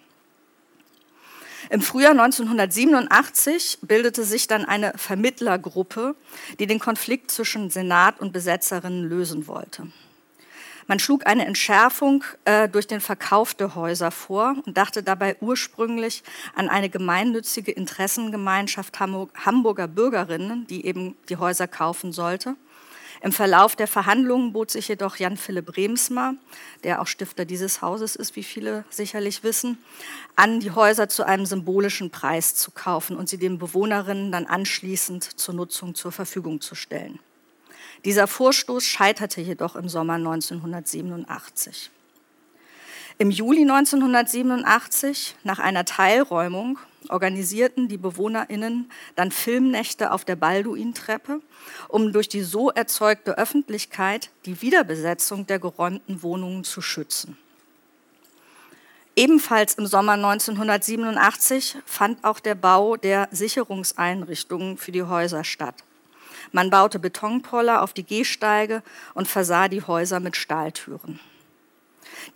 [1.71, 6.15] Im Frühjahr 1987 bildete sich dann eine Vermittlergruppe,
[6.59, 9.89] die den Konflikt zwischen Senat und Besetzerinnen lösen wollte.
[10.89, 16.23] Man schlug eine Entschärfung äh, durch den Verkauf der Häuser vor und dachte dabei ursprünglich
[16.55, 22.57] an eine gemeinnützige Interessengemeinschaft Hamburger Bürgerinnen, die eben die Häuser kaufen sollte.
[23.21, 26.35] Im Verlauf der Verhandlungen bot sich jedoch Jan Philipp Remsmar,
[26.85, 29.77] der auch Stifter dieses Hauses ist, wie viele sicherlich wissen,
[30.37, 35.23] an, die Häuser zu einem symbolischen Preis zu kaufen und sie den Bewohnerinnen dann anschließend
[35.39, 37.19] zur Nutzung zur Verfügung zu stellen.
[38.05, 41.91] Dieser Vorstoß scheiterte jedoch im Sommer 1987.
[43.21, 51.41] Im Juli 1987, nach einer Teilräumung, organisierten die BewohnerInnen dann Filmnächte auf der Balduintreppe,
[51.89, 57.37] um durch die so erzeugte Öffentlichkeit die Wiederbesetzung der geräumten Wohnungen zu schützen.
[59.17, 65.75] Ebenfalls im Sommer 1987 fand auch der Bau der Sicherungseinrichtungen für die Häuser statt.
[66.53, 68.83] Man baute Betonpoller auf die Gehsteige
[69.15, 71.21] und versah die Häuser mit Stahltüren.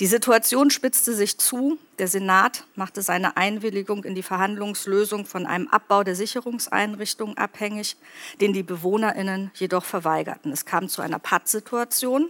[0.00, 1.78] Die Situation spitzte sich zu.
[1.98, 7.96] Der Senat machte seine Einwilligung in die Verhandlungslösung von einem Abbau der Sicherungseinrichtungen abhängig,
[8.40, 10.52] den die Bewohnerinnen jedoch verweigerten.
[10.52, 12.28] Es kam zu einer Pattsituation.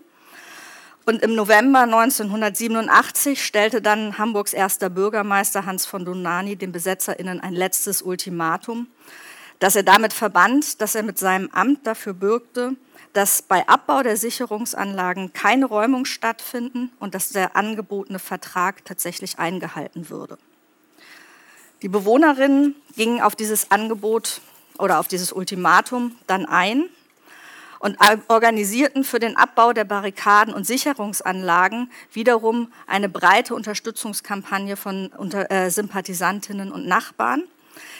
[1.04, 7.54] Und im November 1987 stellte dann Hamburgs erster Bürgermeister Hans von Donani den BesetzerInnen ein
[7.54, 8.86] letztes Ultimatum,
[9.62, 12.74] das er damit verband, dass er mit seinem Amt dafür bürgte,
[13.12, 20.10] dass bei Abbau der Sicherungsanlagen keine Räumung stattfinden und dass der angebotene Vertrag tatsächlich eingehalten
[20.10, 20.36] würde.
[21.82, 24.40] Die Bewohnerinnen gingen auf dieses Angebot
[24.78, 26.86] oder auf dieses Ultimatum dann ein
[27.78, 35.70] und organisierten für den Abbau der Barrikaden und Sicherungsanlagen wiederum eine breite Unterstützungskampagne von äh,
[35.70, 37.44] Sympathisantinnen und Nachbarn,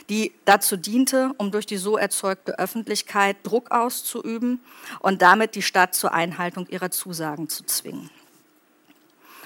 [0.09, 4.61] die dazu diente, um durch die so erzeugte Öffentlichkeit Druck auszuüben
[5.01, 8.11] und damit die Stadt zur Einhaltung ihrer Zusagen zu zwingen.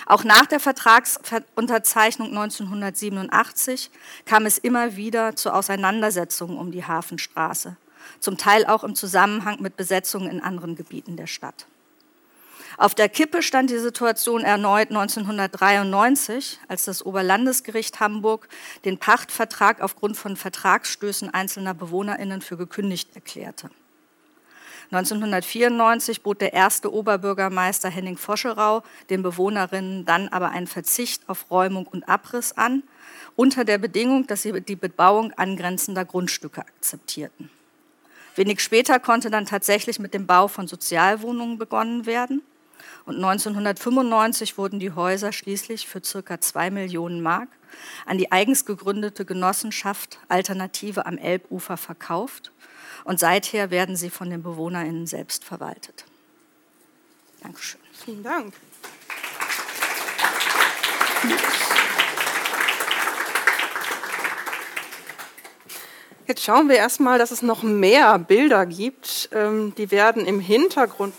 [0.07, 3.91] Auch nach der Vertragsunterzeichnung 1987
[4.25, 7.77] kam es immer wieder zu Auseinandersetzungen um die Hafenstraße
[8.21, 11.67] zum Teil auch im Zusammenhang mit Besetzungen in anderen Gebieten der Stadt.
[12.79, 18.49] Auf der Kippe stand die Situation erneut 1993, als das Oberlandesgericht Hamburg
[18.85, 23.71] den Pachtvertrag aufgrund von Vertragsstößen einzelner Bewohnerinnen für gekündigt erklärte.
[24.91, 31.87] 1994 bot der erste Oberbürgermeister Henning Foscherau den Bewohnerinnen dann aber einen Verzicht auf Räumung
[31.87, 32.83] und Abriss an,
[33.37, 37.51] unter der Bedingung, dass sie die Bebauung angrenzender Grundstücke akzeptierten.
[38.37, 42.43] Wenig später konnte dann tatsächlich mit dem Bau von Sozialwohnungen begonnen werden.
[43.05, 47.49] Und 1995 wurden die Häuser schließlich für circa zwei Millionen Mark
[48.07, 52.53] an die eigens gegründete Genossenschaft Alternative am Elbufer verkauft.
[53.05, 56.05] Und seither werden sie von den BewohnerInnen selbst verwaltet.
[57.43, 57.81] Dankeschön.
[57.93, 58.53] Vielen Dank.
[66.27, 69.29] Jetzt schauen wir erstmal, dass es noch mehr Bilder gibt.
[69.33, 71.15] Ähm, die werden im Hintergrund.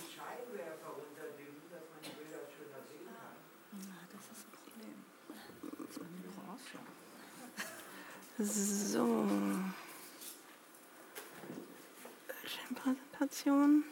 [8.39, 9.25] So.
[13.17, 13.83] Präsentation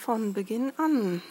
[0.00, 1.22] von Beginn an.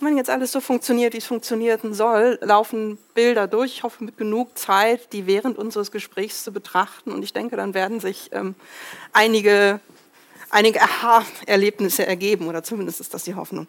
[0.00, 3.72] Und wenn jetzt alles so funktioniert, wie es funktionieren soll, laufen Bilder durch.
[3.72, 7.12] Ich hoffe mit genug Zeit, die während unseres Gesprächs zu betrachten.
[7.12, 8.56] Und ich denke, dann werden sich ähm,
[9.12, 9.78] einige,
[10.50, 13.68] einige Aha-Erlebnisse ergeben, oder zumindest ist das die Hoffnung.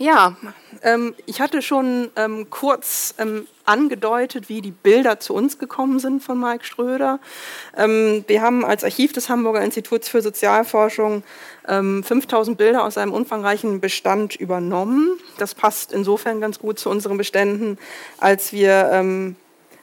[0.00, 0.36] Ja,
[0.82, 6.22] ähm, ich hatte schon ähm, kurz ähm, angedeutet, wie die Bilder zu uns gekommen sind
[6.22, 7.18] von Mike Ströder.
[7.76, 11.24] Ähm, wir haben als Archiv des Hamburger Instituts für Sozialforschung
[11.66, 15.18] 5000 ähm, Bilder aus einem umfangreichen Bestand übernommen.
[15.36, 17.76] Das passt insofern ganz gut zu unseren Beständen,
[18.18, 19.34] als wir ähm,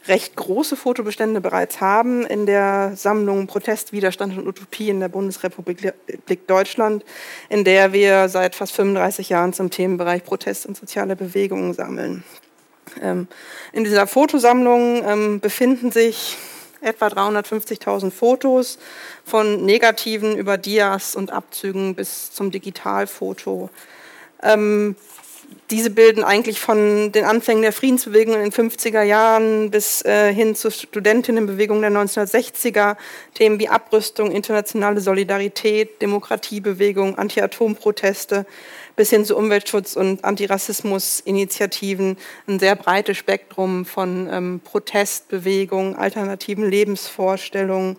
[0.07, 5.93] recht große Fotobestände bereits haben in der Sammlung Protest, Widerstand und Utopie in der Bundesrepublik
[6.47, 7.03] Deutschland,
[7.49, 12.23] in der wir seit fast 35 Jahren zum Themenbereich Protest und soziale Bewegungen sammeln.
[13.01, 13.27] Ähm,
[13.73, 16.37] in dieser Fotosammlung ähm, befinden sich
[16.81, 18.77] etwa 350.000 Fotos
[19.23, 23.69] von Negativen über Dias und Abzügen bis zum Digitalfoto.
[24.43, 24.95] Ähm,
[25.71, 30.55] diese bilden eigentlich von den Anfängen der Friedensbewegung in den 50er Jahren bis äh, hin
[30.55, 32.97] zur Studentinnenbewegung der 1960er,
[33.33, 38.45] Themen wie Abrüstung, internationale Solidarität, Demokratiebewegung, Anti-Atom-Proteste
[38.95, 47.97] bis hin zu Umweltschutz- und Antirassismus-Initiativen, ein sehr breites Spektrum von ähm, Protestbewegungen, alternativen Lebensvorstellungen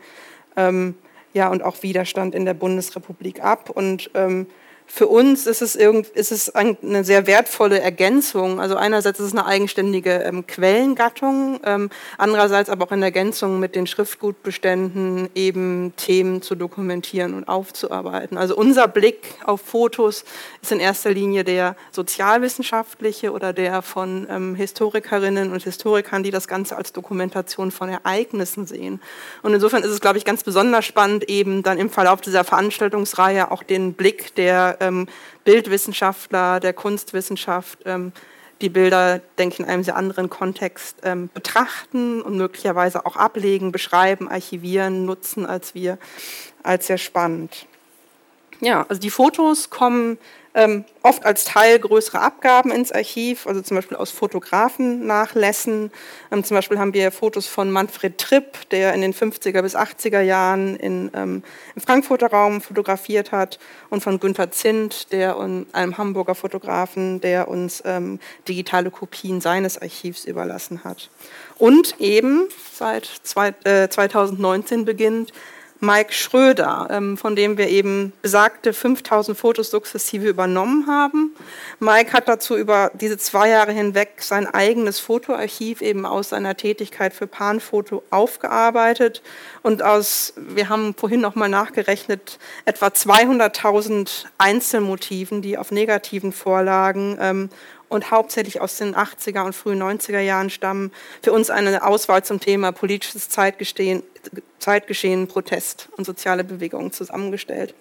[0.57, 0.95] ähm,
[1.35, 3.69] ja, und auch Widerstand in der Bundesrepublik ab.
[3.69, 4.47] Und ähm,
[4.87, 8.61] für uns ist es, irgend, ist es eine sehr wertvolle Ergänzung.
[8.61, 13.75] Also einerseits ist es eine eigenständige ähm, Quellengattung, ähm, andererseits aber auch in Ergänzung mit
[13.75, 18.38] den Schriftgutbeständen eben Themen zu dokumentieren und aufzuarbeiten.
[18.38, 20.25] Also unser Blick auf Fotos
[20.62, 26.46] ist in erster Linie der sozialwissenschaftliche oder der von ähm, Historikerinnen und Historikern, die das
[26.46, 29.01] Ganze als Dokumentation von Ereignissen sehen.
[29.42, 33.51] Und insofern ist es, glaube ich, ganz besonders spannend, eben dann im Verlauf dieser Veranstaltungsreihe
[33.51, 35.06] auch den Blick der ähm,
[35.44, 38.12] Bildwissenschaftler, der Kunstwissenschaft ähm,
[38.60, 43.70] die Bilder, denke ich, in einem sehr anderen Kontext ähm, betrachten und möglicherweise auch ablegen,
[43.70, 45.98] beschreiben, archivieren, nutzen als wir,
[46.62, 47.66] als sehr spannend.
[48.60, 50.18] Ja, also die Fotos kommen
[50.57, 55.92] ähm, oft als Teil größerer Abgaben ins Archiv, also zum Beispiel aus Fotografennachlässen.
[56.33, 60.23] Ähm, zum Beispiel haben wir Fotos von Manfred Tripp, der in den 50er bis 80er
[60.23, 61.42] Jahren in, ähm,
[61.75, 63.59] im Frankfurter Raum fotografiert hat,
[63.90, 69.81] und von Günter Zint, der und einem Hamburger Fotografen, der uns ähm, digitale Kopien seines
[69.81, 71.11] Archivs überlassen hat.
[71.59, 75.33] Und eben seit zwei, äh, 2019 beginnt
[75.80, 81.34] Mike Schröder, ähm, von dem wir eben besagte 5000 Fotos sukzessive übernommen haben.
[81.80, 87.12] Mike hat dazu über diese zwei Jahre hinweg sein eigenes Fotoarchiv eben aus seiner Tätigkeit
[87.12, 89.22] für Panfoto aufgearbeitet
[89.62, 97.18] und aus, wir haben vorhin noch mal nachgerechnet, etwa 200.000 Einzelmotiven, die auf negativen Vorlagen
[97.20, 97.50] ähm,
[97.88, 102.40] und hauptsächlich aus den 80er und frühen 90er Jahren stammen, für uns eine Auswahl zum
[102.40, 104.03] Thema politisches Zeitgeschehen,
[104.59, 107.75] Zeitgeschehen Protest und soziale Bewegungen zusammengestellt.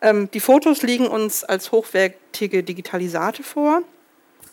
[0.00, 3.82] Ähm, die Fotos liegen uns als hochwertige Digitalisate vor.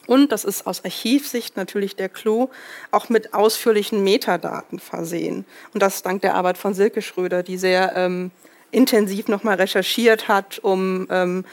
[0.08, 2.50] Und, das ist aus Archivsicht natürlich der Clou,
[2.92, 5.46] auch mit ausführlichen Metadaten versehen.
[5.74, 8.30] Und das dank der Arbeit von Silke Schröder, die sehr ähm,
[8.70, 11.46] intensiv nochmal recherchiert hat, um ähm,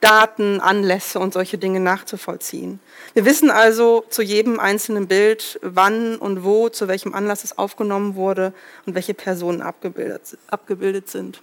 [0.00, 2.78] Daten, Anlässe und solche Dinge nachzuvollziehen.
[3.14, 8.14] Wir wissen also zu jedem einzelnen Bild, wann und wo, zu welchem Anlass es aufgenommen
[8.14, 8.52] wurde
[8.86, 11.42] und welche Personen abgebildet, abgebildet sind.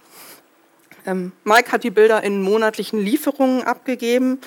[1.04, 4.40] Ähm, Mike hat die Bilder in monatlichen Lieferungen abgegeben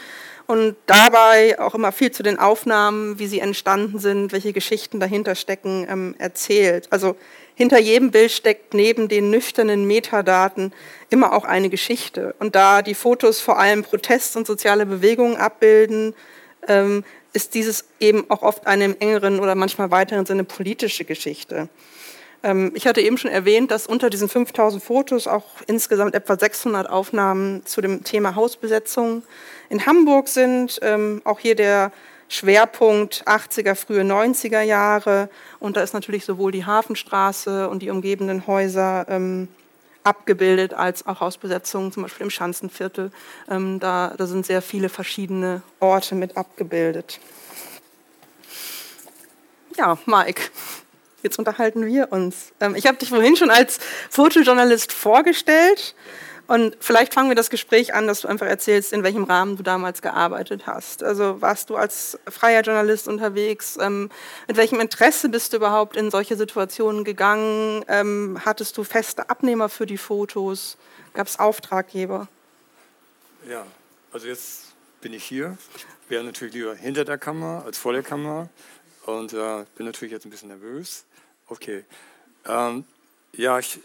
[0.47, 5.35] und dabei auch immer viel zu den Aufnahmen, wie sie entstanden sind, welche Geschichten dahinter
[5.35, 6.87] stecken, ähm, erzählt.
[6.91, 7.15] Also
[7.59, 10.71] hinter jedem Bild steckt neben den nüchternen Metadaten
[11.09, 12.33] immer auch eine Geschichte.
[12.39, 16.15] Und da die Fotos vor allem Protest und soziale Bewegungen abbilden,
[16.69, 21.67] ähm, ist dieses eben auch oft eine im engeren oder manchmal weiteren Sinne politische Geschichte.
[22.43, 26.89] Ähm, ich hatte eben schon erwähnt, dass unter diesen 5000 Fotos auch insgesamt etwa 600
[26.89, 29.23] Aufnahmen zu dem Thema Hausbesetzung
[29.67, 30.79] in Hamburg sind.
[30.81, 31.91] Ähm, auch hier der
[32.29, 35.29] Schwerpunkt 80er, frühe 90er Jahre.
[35.59, 39.49] Und da ist natürlich sowohl die Hafenstraße und die umgebenden Häuser ähm,
[40.03, 43.11] abgebildet, als auch Hausbesetzungen, zum Beispiel im Schanzenviertel.
[43.49, 47.19] Ähm, da, da sind sehr viele verschiedene Orte mit abgebildet.
[49.75, 50.43] Ja, Mike,
[51.23, 52.51] jetzt unterhalten wir uns.
[52.59, 55.95] Ähm, ich habe dich vorhin schon als Fotojournalist vorgestellt.
[56.49, 59.61] Und vielleicht fangen wir das Gespräch an, dass du einfach erzählst, in welchem Rahmen du
[59.61, 61.03] damals gearbeitet hast.
[61.03, 63.77] Also warst du als freier Journalist unterwegs?
[63.79, 64.09] Ähm,
[64.47, 67.85] mit welchem Interesse bist du überhaupt in solche Situationen gegangen?
[67.87, 70.77] Ähm, hattest du feste Abnehmer für die Fotos?
[71.13, 72.27] Gab es Auftraggeber?
[73.47, 73.63] Ja,
[74.11, 75.55] also jetzt bin ich hier.
[75.75, 78.49] Ich wäre natürlich lieber hinter der Kamera als vor der Kamera
[79.05, 81.05] und äh, bin natürlich jetzt ein bisschen nervös.
[81.45, 81.85] Okay.
[82.47, 82.85] Ähm,
[83.33, 83.79] ja, ich.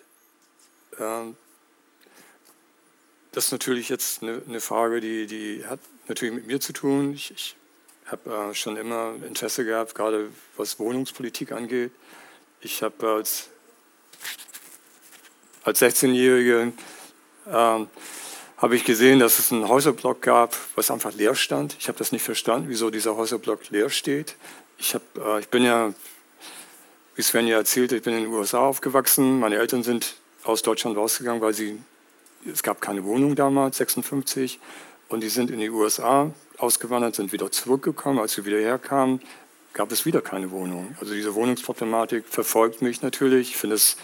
[3.35, 6.73] Ähm, das ist natürlich jetzt eine, eine, Frage, die, die hat natürlich mit mir zu
[6.73, 7.15] tun.
[7.15, 7.57] Ich, ich
[8.07, 11.93] habe äh, schon immer Interesse gehabt, gerade was Wohnungspolitik angeht.
[12.61, 13.49] Ich habe als,
[15.65, 16.73] als 16-Jährige
[17.47, 17.87] äh,
[18.57, 21.77] habe gesehen, dass es einen Häuserblock gab, was einfach leer stand.
[21.79, 24.37] Ich habe das nicht verstanden, wieso dieser Häuserblock leer steht.
[24.79, 25.93] Ich, hab, äh, ich bin ja,
[27.17, 29.41] wie Sven ja erzählte, ich bin in den USA aufgewachsen.
[29.41, 31.81] Meine Eltern sind aus Deutschland rausgegangen, weil sie
[32.51, 34.61] es gab keine Wohnung damals, 56,
[35.09, 38.19] und die sind in die USA ausgewandert, sind wieder zurückgekommen.
[38.19, 39.21] Als sie wieder herkamen,
[39.73, 40.97] gab es wieder keine Wohnung.
[41.01, 43.51] Also diese Wohnungsproblematik verfolgt mich natürlich.
[43.51, 43.97] Ich finde es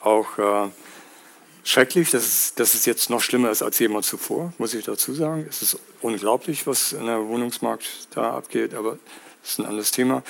[0.00, 0.68] auch äh,
[1.64, 5.14] schrecklich, dass es, dass es jetzt noch schlimmer ist als jemals zuvor, muss ich dazu
[5.14, 5.46] sagen.
[5.48, 8.98] Es ist unglaublich, was in der Wohnungsmarkt da abgeht, aber
[9.42, 10.22] das ist ein anderes Thema.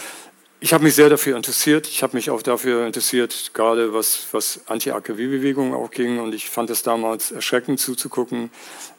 [0.64, 1.88] Ich habe mich sehr dafür interessiert.
[1.88, 6.20] Ich habe mich auch dafür interessiert, gerade was, was Anti-AKW-Bewegungen auch ging.
[6.20, 8.48] Und ich fand es damals erschreckend zuzugucken,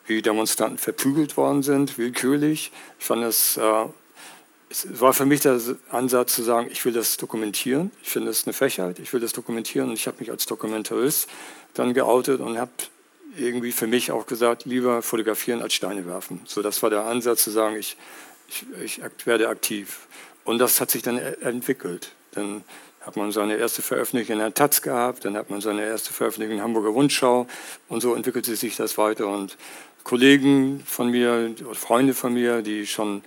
[0.06, 2.74] wie Demonstranten verprügelt worden sind, willkürlich.
[3.00, 3.86] Ich fand es, äh,
[4.70, 5.58] es war für mich der
[5.90, 7.92] Ansatz zu sagen, ich will das dokumentieren.
[8.04, 9.88] Ich finde es eine Frechheit, ich will das dokumentieren.
[9.88, 11.30] Und ich habe mich als Dokumentarist
[11.76, 12.72] dann geoutet und habe
[13.38, 16.42] irgendwie für mich auch gesagt, lieber fotografieren als Steine werfen.
[16.46, 17.96] So, das war der Ansatz zu sagen, ich,
[18.50, 20.08] ich, ich werde aktiv.
[20.44, 22.12] Und das hat sich dann e-, entwickelt.
[22.32, 22.64] Dann
[23.02, 26.52] hat man seine erste Veröffentlichung in der Taz gehabt, dann hat man seine erste Veröffentlichung
[26.52, 27.48] in der Hamburger Rundschau
[27.90, 29.28] und so entwickelte sich das weiter.
[29.28, 29.58] Und
[30.04, 33.24] Kollegen von mir, Freunde von mir, die schon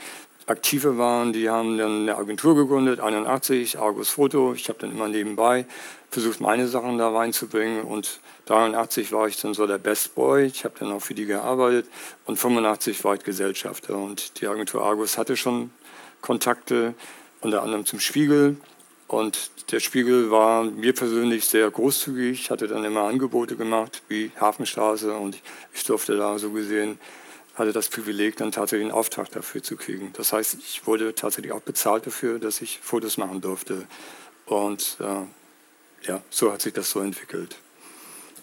[0.46, 4.54] aktiver waren, die haben dann eine Agentur gegründet, 81, Argus Foto.
[4.54, 5.66] Ich habe dann immer nebenbei
[6.10, 10.44] versucht, meine Sachen da reinzubringen und 83 war ich dann so der Best Boy.
[10.44, 11.86] Ich habe dann auch für die gearbeitet
[12.24, 15.70] und 85 war ich Gesellschafter und die Agentur Argus hatte schon
[16.26, 16.94] Kontakte,
[17.40, 18.56] unter anderem zum Spiegel.
[19.06, 25.12] Und der Spiegel war mir persönlich sehr großzügig, hatte dann immer Angebote gemacht, wie Hafenstraße
[25.12, 25.40] und
[25.72, 26.98] ich durfte da so gesehen,
[27.54, 30.12] hatte das Privileg, dann tatsächlich einen Auftrag dafür zu kriegen.
[30.14, 33.86] Das heißt, ich wurde tatsächlich auch bezahlt dafür, dass ich Fotos machen durfte.
[34.44, 37.56] Und äh, ja, so hat sich das so entwickelt.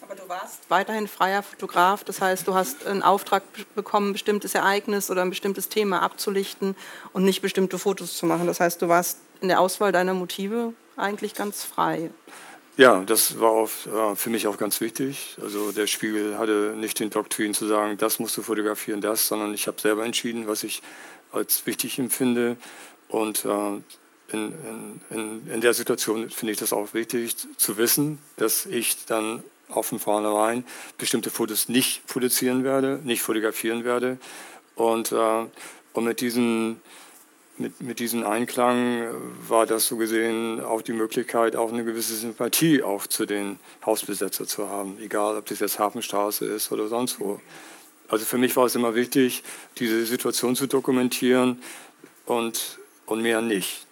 [0.03, 3.43] Aber du warst weiterhin freier Fotograf, das heißt, du hast einen Auftrag
[3.73, 6.75] bekommen, ein bestimmtes Ereignis oder ein bestimmtes Thema abzulichten
[7.13, 8.45] und nicht bestimmte Fotos zu machen.
[8.45, 12.11] Das heißt, du warst in der Auswahl deiner Motive eigentlich ganz frei.
[12.75, 15.37] Ja, das war auch, äh, für mich auch ganz wichtig.
[15.41, 19.53] Also der Spiegel hatte nicht den Doktrin zu sagen, das musst du fotografieren, das, sondern
[19.53, 20.81] ich habe selber entschieden, was ich
[21.31, 22.57] als wichtig empfinde.
[23.07, 23.81] Und äh,
[24.33, 24.53] in,
[25.11, 29.87] in, in der Situation finde ich das auch wichtig zu wissen, dass ich dann auf
[29.87, 30.65] von vornherein
[30.97, 34.17] bestimmte Fotos nicht produzieren werde, nicht fotografieren werde.
[34.75, 35.45] Und, äh,
[35.93, 36.81] und mit diesen
[37.57, 39.09] mit, mit diesem Einklang äh,
[39.47, 44.47] war das so gesehen auch die Möglichkeit, auch eine gewisse Sympathie auch zu den Hausbesetzern
[44.47, 47.39] zu haben, egal ob das jetzt Hafenstraße ist oder sonst wo.
[48.07, 49.43] Also für mich war es immer wichtig,
[49.77, 51.61] diese Situation zu dokumentieren
[52.25, 53.85] und, und mehr nicht.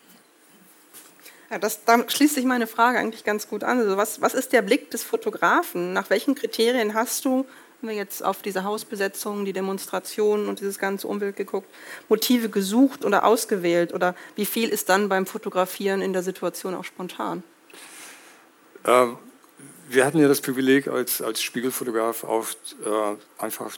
[1.51, 3.79] Ja, das, da schließt sich meine Frage eigentlich ganz gut an.
[3.79, 5.91] Also was, was ist der Blick des Fotografen?
[5.91, 7.45] Nach welchen Kriterien hast du
[7.81, 11.67] haben wir jetzt auf diese Hausbesetzungen, die Demonstrationen und dieses ganze Umwelt geguckt,
[12.09, 13.91] Motive gesucht oder ausgewählt?
[13.91, 17.41] Oder wie viel ist dann beim Fotografieren in der Situation auch spontan?
[18.83, 19.07] Äh,
[19.89, 22.45] wir hatten ja das Privileg als, als Spiegelfotograf auch
[22.85, 23.75] äh, einfach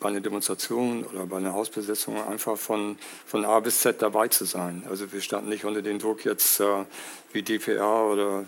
[0.00, 2.96] bei einer Demonstration oder bei einer Hausbesetzung einfach von,
[3.26, 4.82] von A bis Z dabei zu sein.
[4.88, 6.84] Also wir standen nicht unter dem Druck jetzt äh,
[7.32, 8.44] wie DPA oder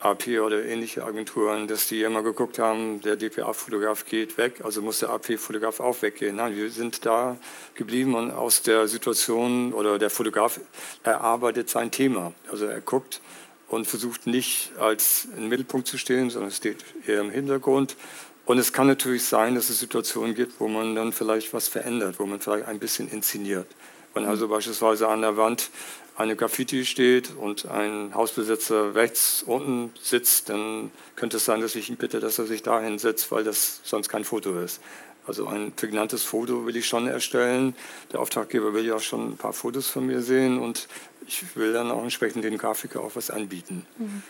[0.00, 4.98] AP oder ähnliche Agenturen, dass die immer geguckt haben, der DPA-Fotograf geht weg, also muss
[4.98, 6.36] der AP-Fotograf auch weggehen.
[6.36, 7.36] Nein, wir sind da
[7.74, 10.58] geblieben und aus der Situation oder der Fotograf
[11.04, 12.32] erarbeitet sein Thema.
[12.50, 13.20] Also er guckt
[13.68, 17.96] und versucht nicht als im Mittelpunkt zu stehen, sondern steht eher im Hintergrund.
[18.44, 22.18] Und es kann natürlich sein, dass es Situationen gibt, wo man dann vielleicht was verändert,
[22.18, 23.68] wo man vielleicht ein bisschen inszeniert.
[24.14, 25.70] Wenn also beispielsweise an der Wand
[26.16, 31.88] eine Graffiti steht und ein Hausbesitzer rechts unten sitzt, dann könnte es sein, dass ich
[31.88, 34.80] ihn bitte, dass er sich dahin setzt, weil das sonst kein Foto ist.
[35.26, 37.74] Also ein prägnantes Foto will ich schon erstellen.
[38.12, 40.88] Der Auftraggeber will ja schon ein paar Fotos von mir sehen und
[41.26, 43.86] ich will dann auch entsprechend den Grafiker auch was anbieten.
[43.98, 44.22] Mhm.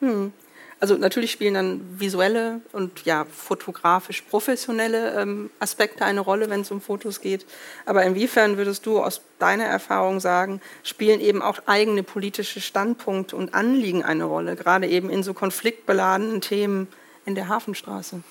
[0.00, 0.32] Hm.
[0.78, 6.70] Also natürlich spielen dann visuelle und ja fotografisch professionelle ähm, Aspekte eine Rolle, wenn es
[6.70, 7.46] um Fotos geht.
[7.86, 13.54] Aber inwiefern würdest du aus deiner Erfahrung sagen, spielen eben auch eigene politische Standpunkte und
[13.54, 16.88] Anliegen eine Rolle, gerade eben in so konfliktbeladenen Themen
[17.24, 18.22] in der Hafenstraße?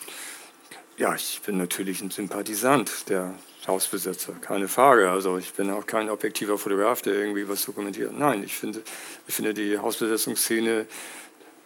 [0.97, 3.33] Ja, ich bin natürlich ein Sympathisant der
[3.67, 5.09] Hausbesetzer, keine Frage.
[5.09, 8.17] Also ich bin auch kein objektiver Fotograf, der irgendwie was dokumentiert.
[8.17, 8.83] Nein, ich finde,
[9.27, 10.85] ich finde die Hausbesetzungsszene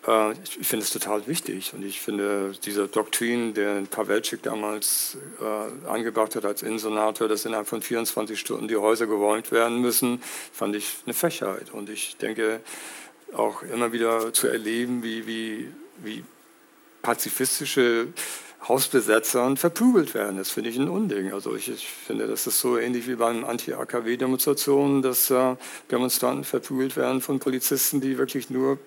[0.04, 6.36] ich finde es total wichtig und ich finde diese Doktrin, der Pawelczyk damals äh, angebracht
[6.36, 10.22] hat als Innensenator, dass innerhalb von 24 Stunden die Häuser geräumt werden müssen,
[10.54, 11.72] fand ich eine Frechheit.
[11.74, 12.62] Und ich denke
[13.34, 16.24] auch immer wieder zu erleben, wie, wie, wie
[17.02, 18.08] pazifistische
[18.68, 20.38] Hausbesetzer verprügelt werden.
[20.38, 21.34] Das finde ich ein Unding.
[21.34, 25.56] Also ich, ich, finde, das ist so ähnlich wie beim Anti-AKW-Demonstrationen, dass äh,
[25.92, 28.80] Demonstranten verprügelt werden von Polizisten, die wirklich nur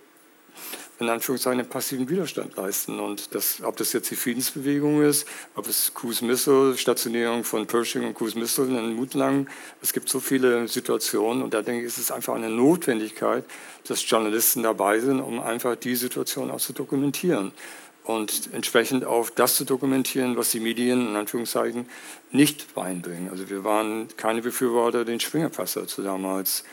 [1.02, 3.00] in Anführungszeichen einen passiven Widerstand leisten.
[3.00, 8.04] Und das, ob das jetzt die Friedensbewegung ist, ob es Cruise Missile, Stationierung von Pershing
[8.04, 9.48] und Cruise Missile in Mutlang,
[9.80, 13.44] es gibt so viele Situationen und da denke ich, ist es einfach eine Notwendigkeit,
[13.86, 17.52] dass Journalisten dabei sind, um einfach die Situation auch zu dokumentieren
[18.04, 21.86] und entsprechend auch das zu dokumentieren, was die Medien in Anführungszeichen
[22.30, 23.30] nicht beibringen.
[23.30, 26.64] Also wir waren keine Befürworter, den Springerpresser zu damals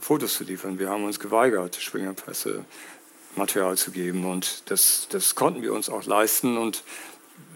[0.00, 0.78] Fotos zu liefern.
[0.78, 2.64] Wir haben uns geweigert, Springerpresse
[3.36, 4.24] Material zu geben.
[4.24, 6.82] Und das, das konnten wir uns auch leisten und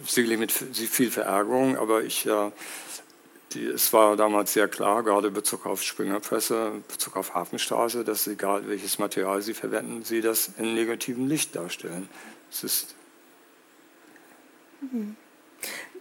[0.07, 2.51] sicherlich mit viel Verärgerung, aber ich, äh,
[3.53, 8.05] die, es war damals sehr klar, gerade in Bezug auf Springerpresse, in Bezug auf Hafenstraße,
[8.05, 12.09] dass egal welches Material sie verwenden, sie das in negativem Licht darstellen.
[12.51, 12.95] Es ist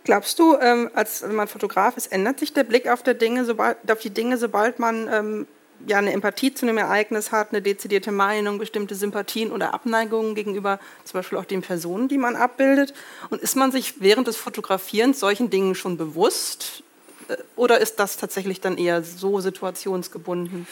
[0.04, 4.00] Glaubst du, ähm, als man Fotograf ist, ändert sich der Blick auf, Dinge, sobald, auf
[4.00, 5.48] die Dinge, sobald man ähm,
[5.88, 10.80] ja eine Empathie zu einem Ereignis hat, eine dezidierte Meinung, bestimmte Sympathien oder Abneigungen gegenüber
[11.04, 12.94] zum Beispiel auch den Personen, die man abbildet?
[13.30, 16.84] Und ist man sich während des Fotografierens solchen Dingen schon bewusst?
[17.28, 20.68] Äh, oder ist das tatsächlich dann eher so situationsgebunden,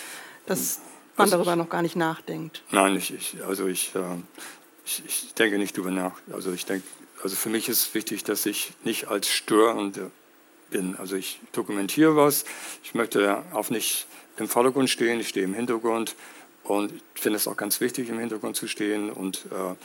[0.46, 0.80] dass
[1.18, 2.64] man also darüber noch gar nicht nachdenkt?
[2.72, 4.00] Nein, ich, ich also ich, äh,
[4.86, 6.14] ich, ich denke nicht darüber nach.
[6.32, 6.86] Also ich denke
[7.24, 10.00] also für mich ist wichtig, dass ich nicht als störend
[10.70, 10.98] bin.
[10.98, 12.44] Also ich dokumentiere was,
[12.84, 14.08] ich möchte auch nicht
[14.38, 16.16] im Vordergrund stehen, ich stehe im Hintergrund
[16.64, 19.76] und finde es auch ganz wichtig, im Hintergrund zu stehen und, äh,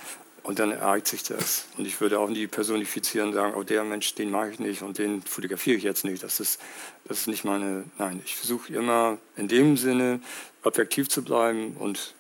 [0.42, 1.66] und dann ereignet sich das.
[1.76, 4.82] Und ich würde auch nie personifizieren und sagen, oh der Mensch, den mag ich nicht
[4.82, 6.22] und den fotografiere ich jetzt nicht.
[6.22, 6.61] Das ist,
[7.05, 10.20] das ist nicht meine, nein, ich versuche immer in dem Sinne
[10.62, 12.14] objektiv zu bleiben und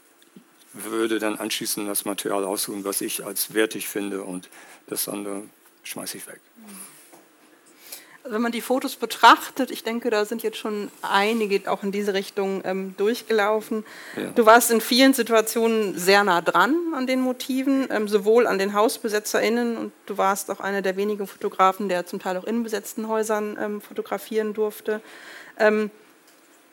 [0.72, 4.48] würde dann anschließend das Material aussuchen, was ich als wertig finde und
[4.86, 5.42] das andere
[5.82, 6.40] schmeiße ich weg.
[6.66, 6.76] Also
[8.24, 12.14] wenn man die Fotos betrachtet, ich denke, da sind jetzt schon einige auch in diese
[12.14, 13.84] Richtung ähm, durchgelaufen.
[14.16, 14.30] Ja.
[14.34, 18.74] Du warst in vielen Situationen sehr nah dran an den Motiven, ähm, sowohl an den
[18.74, 23.08] HausbesetzerInnen und du warst auch einer der wenigen Fotografen, der zum Teil auch in besetzten
[23.08, 25.00] Häusern ähm, fotografieren durfte.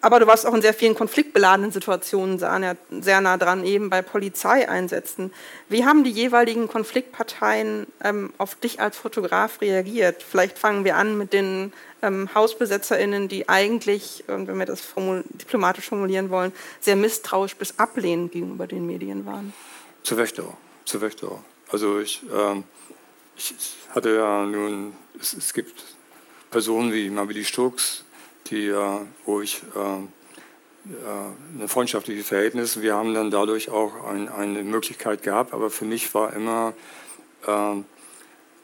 [0.01, 4.01] Ähm, aber du warst auch in sehr vielen konfliktbeladenen Situationen sehr nah dran, eben bei
[4.01, 5.33] Polizeieinsätzen.
[5.67, 10.23] Wie haben die jeweiligen Konfliktparteien ähm, auf dich als Fotograf reagiert?
[10.23, 15.23] Vielleicht fangen wir an mit den ähm, HausbesetzerInnen, die eigentlich, äh, wenn wir das formul
[15.29, 19.53] diplomatisch formulieren wollen, sehr misstrauisch bis ablehnend gegenüber den Medien waren.
[20.03, 20.57] Zu Recht auch.
[20.85, 21.39] Zu Recht auch.
[21.71, 22.63] Also ich, ähm,
[23.35, 23.55] ich
[23.89, 25.83] hatte ja nun, es, es gibt
[26.51, 28.04] Personen wie Mabili Stokes,
[28.47, 32.81] die, äh, wo ich äh, äh, ein freundschaftliches Verhältnis.
[32.81, 36.73] Wir haben dann dadurch auch ein, eine Möglichkeit gehabt, aber für mich war immer
[37.47, 37.85] ein,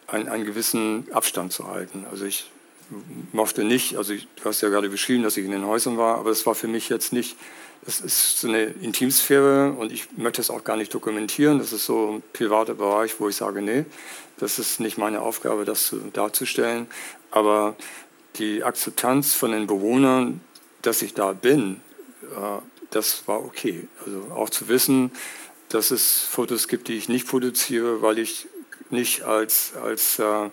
[0.07, 2.07] einen gewissen Abstand zu halten.
[2.09, 2.49] Also ich
[3.31, 6.17] mochte nicht, also ich, du hast ja gerade beschrieben, dass ich in den Häusern war,
[6.17, 7.37] aber es war für mich jetzt nicht,
[7.85, 11.59] das ist so eine Intimsphäre und ich möchte es auch gar nicht dokumentieren.
[11.59, 13.85] Das ist so ein privater Bereich, wo ich sage, nee,
[14.37, 16.87] das ist nicht meine Aufgabe, das darzustellen.
[17.31, 17.75] Aber
[18.35, 20.41] die Akzeptanz von den Bewohnern,
[20.81, 21.81] dass ich da bin,
[22.23, 22.61] äh,
[22.91, 23.87] das war okay.
[24.05, 25.11] Also auch zu wissen,
[25.69, 28.47] dass es Fotos gibt, die ich nicht produziere, weil ich
[28.89, 30.49] nicht als, als äh,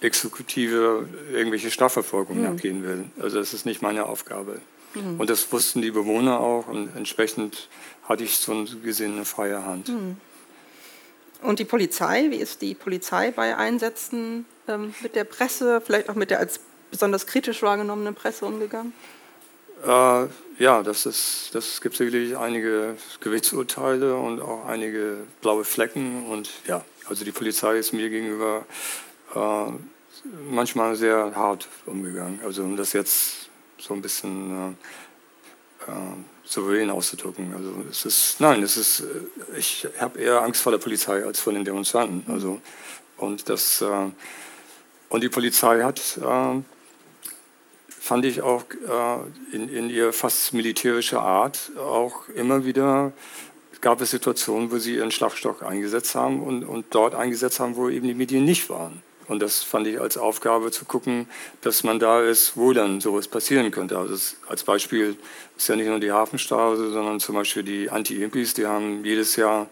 [0.00, 2.44] Exekutive irgendwelche Strafverfolgung mhm.
[2.44, 3.04] nachgehen will.
[3.20, 4.60] Also das ist nicht meine Aufgabe.
[4.94, 5.20] Mhm.
[5.20, 7.68] Und das wussten die Bewohner auch und entsprechend
[8.04, 9.88] hatte ich so gesehen eine freie Hand.
[9.88, 10.16] Mhm.
[11.42, 16.14] Und die Polizei, wie ist die Polizei bei Einsätzen ähm, mit der Presse, vielleicht auch
[16.14, 16.60] mit der als
[16.90, 18.92] besonders kritisch wahrgenommene Presse umgegangen?
[19.84, 20.26] Äh,
[20.58, 26.26] ja, das, ist, das gibt sicherlich einige Gerichtsurteile und auch einige blaue Flecken.
[26.26, 28.66] Und ja, also die Polizei ist mir gegenüber
[29.34, 29.72] äh,
[30.50, 32.40] manchmal sehr hart umgegangen.
[32.44, 34.76] Also um das jetzt so ein bisschen
[35.86, 35.94] äh, äh
[36.50, 37.54] souverän auszudrücken.
[37.54, 41.40] Also es ist, nein, es ist, äh, ich habe eher Angst vor der Polizei als
[41.40, 42.30] vor den Demonstranten.
[42.30, 42.60] Also,
[43.16, 44.10] und, das, äh,
[45.08, 46.18] und die Polizei hat
[48.00, 53.12] fand ich auch äh, in, in ihr fast militärischer Art auch immer wieder
[53.80, 57.88] gab es Situationen, wo sie ihren Schlagstock eingesetzt haben und, und dort eingesetzt haben, wo
[57.88, 59.02] eben die Medien nicht waren.
[59.26, 61.28] Und das fand ich als Aufgabe zu gucken,
[61.60, 63.96] dass man da ist, wo dann sowas passieren könnte.
[63.96, 65.16] Also es, als Beispiel
[65.56, 69.68] ist ja nicht nur die Hafenstraße, sondern zum Beispiel die Anti-Impis, die haben jedes Jahr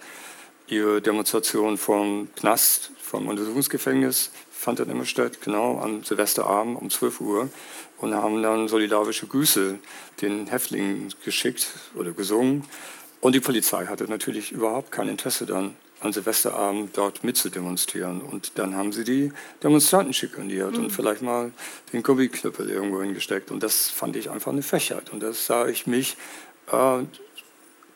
[0.68, 7.21] ihre Demonstration vom Knast, vom Untersuchungsgefängnis, fand dann immer statt, genau am Silvesterabend um 12
[7.21, 7.49] Uhr
[7.99, 9.79] und haben dann solidarische Grüße
[10.21, 12.65] den Häftlingen geschickt oder gesungen.
[13.21, 18.21] Und die Polizei hatte natürlich überhaupt kein Interesse dann, an Silvesterabend dort mitzudemonstrieren.
[18.21, 19.33] Und dann haben sie die
[19.63, 20.85] Demonstranten schikaniert mhm.
[20.85, 21.53] und vielleicht mal
[21.93, 23.53] den Gummiknüppel irgendwo hingesteckt.
[23.53, 25.11] Und das fand ich einfach eine Frechheit.
[25.11, 26.17] Und das sah ich mich,
[26.73, 27.03] äh,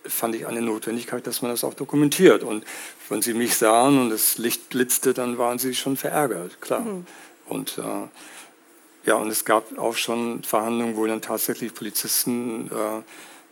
[0.04, 2.42] fand ich eine Notwendigkeit, dass man das auch dokumentiert.
[2.42, 2.64] Und
[3.08, 6.80] wenn sie mich sahen und das Licht blitzte, dann waren sie schon verärgert, klar.
[6.80, 7.06] Mhm.
[7.48, 13.02] Und äh, ja, und es gab auch schon Verhandlungen, wo dann tatsächlich Polizisten äh,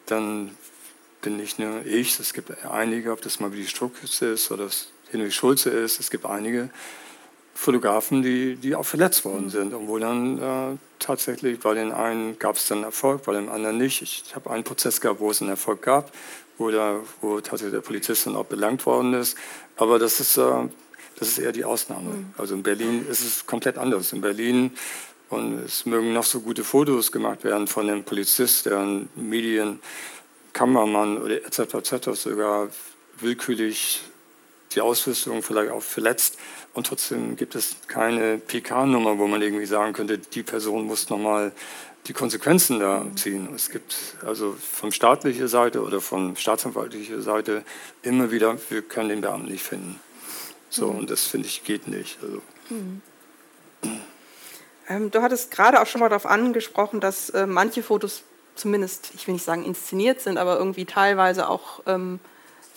[0.06, 0.56] dann
[1.22, 4.64] bin nicht nur ich, es gibt einige, ob das mal wie die Struckes ist oder
[4.64, 6.70] das Henry Schulze ist, es gibt einige
[7.60, 12.38] Fotografen, die, die auch verletzt worden sind und wo dann äh, tatsächlich bei den einen
[12.38, 14.00] gab es dann Erfolg, bei dem anderen nicht.
[14.00, 16.10] Ich, habe einen Prozess gehabt, wo es einen Erfolg gab,
[16.56, 19.36] wo, da, wo tatsächlich der Polizist dann auch belangt worden ist,
[19.76, 20.68] aber das ist, äh,
[21.18, 22.14] das ist eher die Ausnahme.
[22.14, 22.34] Mhm.
[22.38, 24.10] Also in Berlin ist es komplett anders.
[24.14, 24.70] In Berlin
[25.28, 29.80] und es mögen noch so gute Fotos gemacht werden von dem Polizist, der ein Medien,
[30.54, 31.74] Kameramann oder etc.
[31.74, 32.08] etc.
[32.14, 32.70] sogar
[33.18, 34.00] willkürlich
[34.74, 36.38] die Ausrüstung vielleicht auch verletzt.
[36.72, 41.52] Und trotzdem gibt es keine PK-Nummer, wo man irgendwie sagen könnte, die Person muss nochmal
[42.06, 43.48] die Konsequenzen da ziehen.
[43.54, 47.64] Es gibt also von staatlicher Seite oder von staatsanwaltlicher Seite
[48.02, 50.00] immer wieder, wir können den Beamten nicht finden.
[50.70, 51.00] So, mhm.
[51.00, 52.18] und das finde ich geht nicht.
[52.22, 52.42] Also.
[52.70, 53.02] Mhm.
[54.88, 58.24] Ähm, du hattest gerade auch schon mal darauf angesprochen, dass äh, manche Fotos
[58.56, 62.18] zumindest, ich will nicht sagen inszeniert sind, aber irgendwie teilweise auch ähm,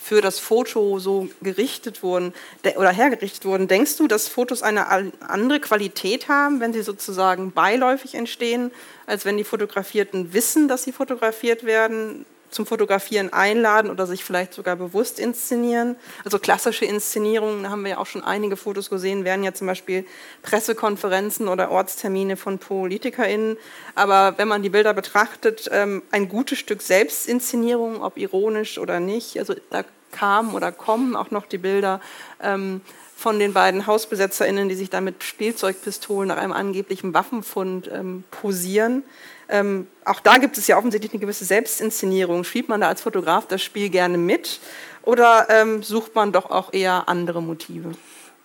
[0.04, 2.34] für das Foto so gerichtet wurden
[2.76, 3.68] oder hergerichtet wurden.
[3.68, 4.86] Denkst du, dass Fotos eine
[5.20, 8.70] andere Qualität haben, wenn sie sozusagen beiläufig entstehen,
[9.06, 12.26] als wenn die Fotografierten wissen, dass sie fotografiert werden?
[12.54, 15.96] Zum Fotografieren einladen oder sich vielleicht sogar bewusst inszenieren.
[16.24, 19.66] Also klassische Inszenierungen, da haben wir ja auch schon einige Fotos gesehen, wären ja zum
[19.66, 20.06] Beispiel
[20.42, 23.58] Pressekonferenzen oder Ortstermine von PolitikerInnen.
[23.94, 29.38] Aber wenn man die Bilder betrachtet, ähm, ein gutes Stück Selbstinszenierung, ob ironisch oder nicht,
[29.38, 32.00] also da kamen oder kommen auch noch die Bilder
[32.40, 32.80] ähm,
[33.16, 39.02] von den beiden HausbesetzerInnen, die sich da mit Spielzeugpistolen nach einem angeblichen Waffenfund ähm, posieren.
[39.48, 42.44] Ähm, auch da gibt es ja offensichtlich eine gewisse Selbstinszenierung.
[42.44, 44.60] Spielt man da als Fotograf das Spiel gerne mit
[45.02, 47.92] oder ähm, sucht man doch auch eher andere Motive?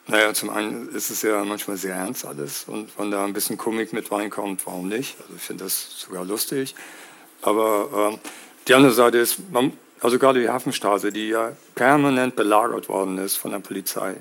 [0.08, 3.58] Naja, zum einen ist es ja manchmal sehr ernst alles und wenn da ein bisschen
[3.58, 5.16] Komik mit reinkommt, warum nicht?
[5.22, 6.76] Also ich finde das sogar lustig.
[7.42, 8.20] Aber ähm,
[8.68, 9.72] die andere Seite ist, man,
[10.02, 14.16] also gerade die Hafenstraße, die ja permanent belagert worden ist von der Polizei,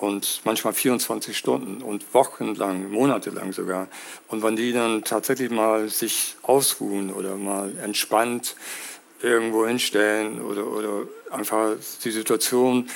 [0.00, 3.88] und manchmal 24 Stunden und wochenlang, monatelang sogar.
[4.28, 8.56] Und wenn die dann tatsächlich mal sich ausruhen oder mal entspannt
[9.22, 12.88] irgendwo hinstellen oder, oder einfach die Situation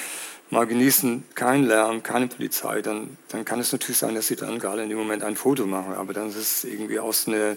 [0.51, 4.59] mal genießen, kein Lärm, keine Polizei, dann, dann kann es natürlich sein, dass sie dann
[4.59, 5.95] gerade in dem Moment ein Foto machen.
[5.95, 7.57] Aber dann ist es irgendwie aus einer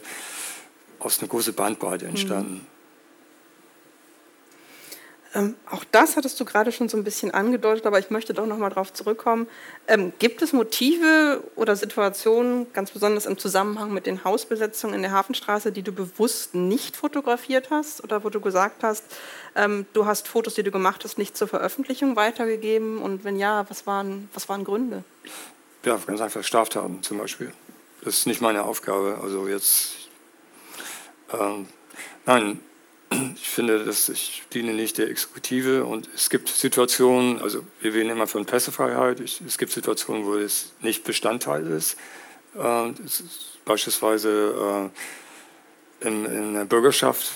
[0.99, 2.53] aus eine großen Bandbreite entstanden.
[2.53, 2.76] Mhm.
[5.33, 8.45] Ähm, auch das hattest du gerade schon so ein bisschen angedeutet, aber ich möchte doch
[8.45, 9.47] noch mal darauf zurückkommen.
[9.87, 15.11] Ähm, gibt es Motive oder Situationen, ganz besonders im Zusammenhang mit den Hausbesetzungen in der
[15.11, 19.03] Hafenstraße, die du bewusst nicht fotografiert hast oder wo du gesagt hast,
[19.55, 22.99] ähm, du hast Fotos, die du gemacht hast, nicht zur Veröffentlichung weitergegeben?
[22.99, 25.03] Und wenn ja, was waren, was waren Gründe?
[25.83, 27.51] Ja, ganz einfach Straftaten zum Beispiel.
[28.01, 29.19] Das ist nicht meine Aufgabe.
[29.21, 30.09] Also jetzt,
[31.33, 31.67] ähm,
[32.25, 32.59] nein,
[33.09, 38.09] ich finde, dass ich diene nicht der Exekutive und es gibt Situationen, also wir wählen
[38.09, 41.97] immer von Pressefreiheit, es gibt Situationen, wo es nicht Bestandteil ist.
[42.55, 43.23] Äh, ist
[43.65, 44.91] beispielsweise
[46.01, 47.31] äh, in, in, der Bürgerschaft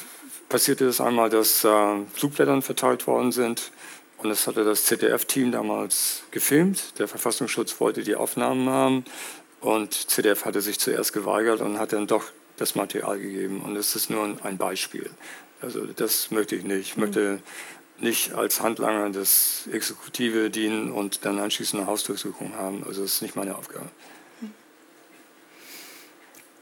[0.49, 3.71] passierte es einmal, dass äh, Flugblättern verteilt worden sind
[4.17, 6.99] und das hatte das ZDF-Team damals gefilmt.
[6.99, 9.05] Der Verfassungsschutz wollte die Aufnahmen haben
[9.61, 12.25] und ZDF hatte sich zuerst geweigert und hat dann doch
[12.57, 13.61] das Material gegeben.
[13.61, 15.09] Und es ist nur ein Beispiel.
[15.61, 16.79] Also das möchte ich nicht.
[16.81, 17.39] Ich möchte
[17.99, 22.83] nicht als Handlanger des Exekutive dienen und dann anschließend eine Hausdurchsuchung haben.
[22.87, 23.89] Also das ist nicht meine Aufgabe.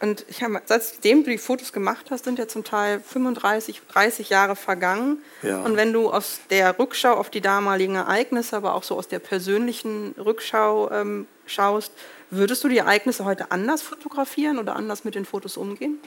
[0.01, 4.29] Und ich habe, seitdem du die Fotos gemacht hast, sind ja zum Teil 35, 30
[4.29, 5.21] Jahre vergangen.
[5.43, 5.61] Ja.
[5.61, 9.19] Und wenn du aus der Rückschau auf die damaligen Ereignisse, aber auch so aus der
[9.19, 11.91] persönlichen Rückschau ähm, schaust,
[12.29, 15.99] würdest du die Ereignisse heute anders fotografieren oder anders mit den Fotos umgehen?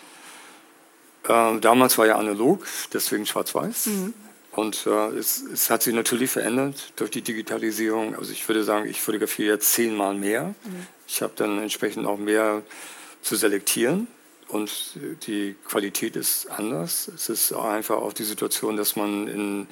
[1.29, 3.87] Äh, damals war ja analog, deswegen schwarz-weiß.
[3.87, 4.15] Mhm.
[4.53, 8.15] Und äh, es, es, hat sich natürlich verändert durch die Digitalisierung.
[8.17, 10.55] Also ich würde sagen, ich fotografiere jetzt zehnmal mehr.
[10.65, 10.87] Mhm.
[11.09, 12.63] Ich habe dann entsprechend auch mehr
[13.23, 14.09] zu selektieren
[14.49, 17.09] und die Qualität ist anders.
[17.09, 19.67] Es ist einfach auch die Situation, dass man in,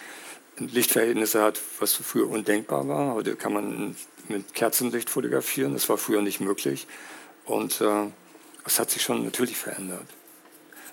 [0.57, 3.15] in Lichtverhältnisse hat, was früher undenkbar war.
[3.15, 3.97] Heute kann man
[4.29, 5.75] mit Kerzenlicht fotografieren.
[5.75, 6.87] Das war früher nicht möglich.
[7.45, 8.07] Und äh,
[8.65, 10.07] es hat sich schon natürlich verändert.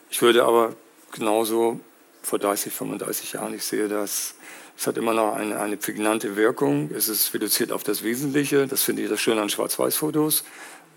[0.09, 0.75] Ich würde aber
[1.11, 1.79] genauso
[2.21, 4.35] vor 30, 35 Jahren, ich sehe das,
[4.77, 6.91] es hat immer noch eine, eine prägnante Wirkung.
[6.93, 8.67] Es ist reduziert auf das Wesentliche.
[8.67, 10.43] Das finde ich das Schöne an Schwarz-Weiß-Fotos.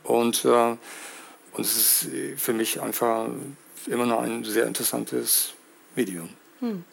[0.04, 0.76] Und, äh,
[1.52, 3.28] und es ist für mich einfach
[3.86, 5.54] immer noch ein sehr interessantes
[5.96, 6.28] Medium.
[6.60, 6.84] Hm.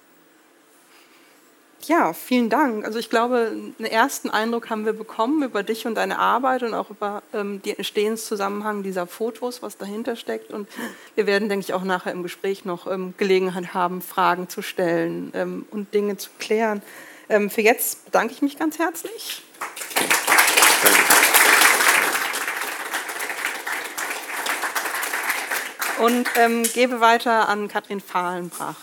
[1.85, 2.85] Ja, vielen Dank.
[2.85, 6.73] Also ich glaube, einen ersten Eindruck haben wir bekommen über dich und deine Arbeit und
[6.73, 10.51] auch über ähm, den Entstehenszusammenhang dieser Fotos, was dahinter steckt.
[10.51, 10.67] Und
[11.15, 15.31] wir werden, denke ich, auch nachher im Gespräch noch ähm, Gelegenheit haben, Fragen zu stellen
[15.33, 16.81] ähm, und Dinge zu klären.
[17.29, 19.43] Ähm, für jetzt bedanke ich mich ganz herzlich.
[25.99, 28.75] Und ähm, gebe weiter an Katrin Fahlenbrach.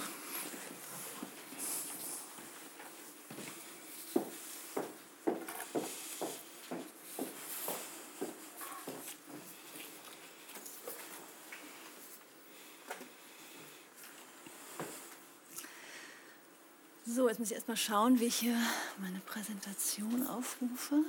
[17.44, 18.56] Muss ich erstmal schauen, wie ich hier
[18.96, 21.04] meine Präsentation aufrufe.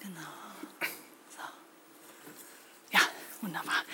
[0.00, 0.88] Genau.
[1.30, 1.42] So.
[2.90, 2.98] Ja,
[3.40, 3.84] wunderbar.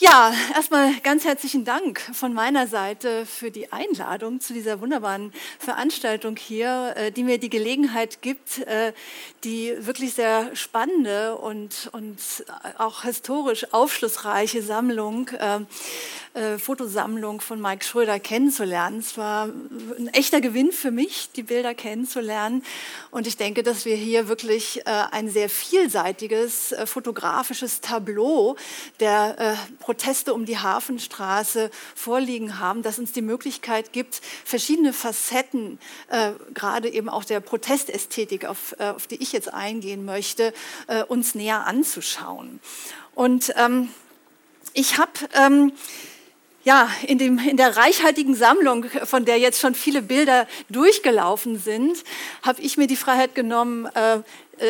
[0.00, 6.36] Ja, erstmal ganz herzlichen Dank von meiner Seite für die Einladung zu dieser wunderbaren Veranstaltung
[6.36, 8.92] hier, äh, die mir die Gelegenheit gibt, äh,
[9.42, 12.20] die wirklich sehr spannende und, und
[12.76, 19.00] auch historisch aufschlussreiche Sammlung, äh, Fotosammlung von Mike Schröder kennenzulernen.
[19.00, 19.46] Es war
[19.98, 22.62] ein echter Gewinn für mich, die Bilder kennenzulernen.
[23.10, 28.54] Und ich denke, dass wir hier wirklich ein sehr vielseitiges fotografisches Tableau
[29.00, 29.58] der
[29.88, 35.78] Proteste um die Hafenstraße vorliegen haben, das uns die Möglichkeit gibt, verschiedene Facetten,
[36.10, 40.52] äh, gerade eben auch der Protestästhetik, auf, äh, auf, die ich jetzt eingehen möchte,
[40.88, 42.60] äh, uns näher anzuschauen.
[43.14, 43.88] Und ähm,
[44.74, 45.72] ich habe ähm,
[46.64, 52.04] ja, in, dem, in der reichhaltigen Sammlung, von der jetzt schon viele Bilder durchgelaufen sind,
[52.42, 54.18] habe ich mir die Freiheit genommen, äh,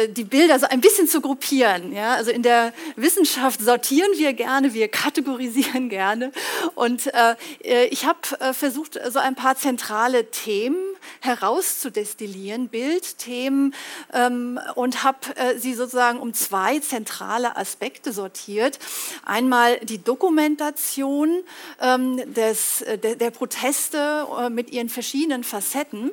[0.08, 1.92] die Bilder so ein bisschen zu gruppieren.
[1.92, 2.14] Ja?
[2.14, 6.32] Also in der Wissenschaft sortieren wir gerne, wir kategorisieren gerne.
[6.74, 7.34] Und äh,
[7.64, 10.76] äh ich habe äh, versucht, so ein paar zentrale Themen
[11.20, 13.74] herauszudestillieren, Bildthemen,
[14.12, 18.78] ähm, und habe äh, sie sozusagen um zwei zentrale Aspekte sortiert.
[19.24, 21.42] Einmal die Dokumentation
[21.80, 26.10] ähm, des, der, der Proteste äh, mit ihren verschiedenen Facetten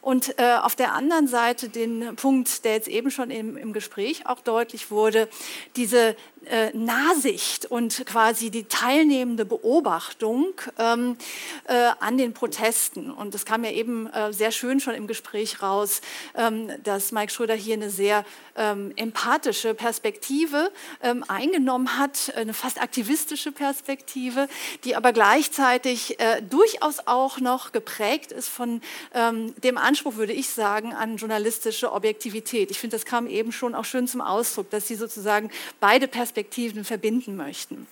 [0.00, 4.26] und äh, auf der anderen Seite den Punkt, der jetzt eben schon im, im Gespräch
[4.26, 5.28] auch deutlich wurde,
[5.76, 10.46] diese äh, Nahsicht und quasi die teilnehmende Beobachtung
[10.78, 11.18] ähm,
[11.64, 13.10] äh, an den Protesten.
[13.10, 16.00] Und das kam ja eben äh, sehr schön schon im Gespräch raus,
[16.34, 18.24] ähm, dass Mike Schröder hier eine sehr
[18.56, 20.72] ähm, empathische Perspektive
[21.02, 24.48] ähm, eingenommen hat, eine fast aktivistische Perspektive,
[24.84, 28.80] die aber gleichzeitig äh, durchaus auch noch geprägt ist von
[29.14, 32.70] ähm, dem Anspruch, würde ich sagen, an journalistische Objektivität.
[32.70, 36.84] Ich finde, das kam eben schon auch schön zum Ausdruck, dass sie sozusagen beide Perspektiven
[36.84, 37.86] verbinden möchten.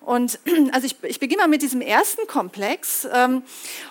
[0.00, 0.38] Und
[0.72, 3.06] also ich, ich beginne mal mit diesem ersten Komplex.
[3.12, 3.42] Ähm,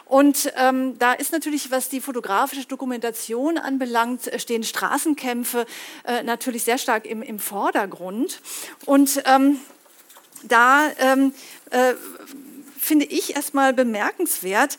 [0.05, 5.65] und ähm, da ist natürlich, was die fotografische Dokumentation anbelangt, stehen Straßenkämpfe
[6.05, 8.39] äh, natürlich sehr stark im, im Vordergrund.
[8.85, 9.59] Und ähm,
[10.43, 11.33] da ähm,
[11.71, 11.93] äh,
[12.79, 14.77] finde ich erstmal bemerkenswert,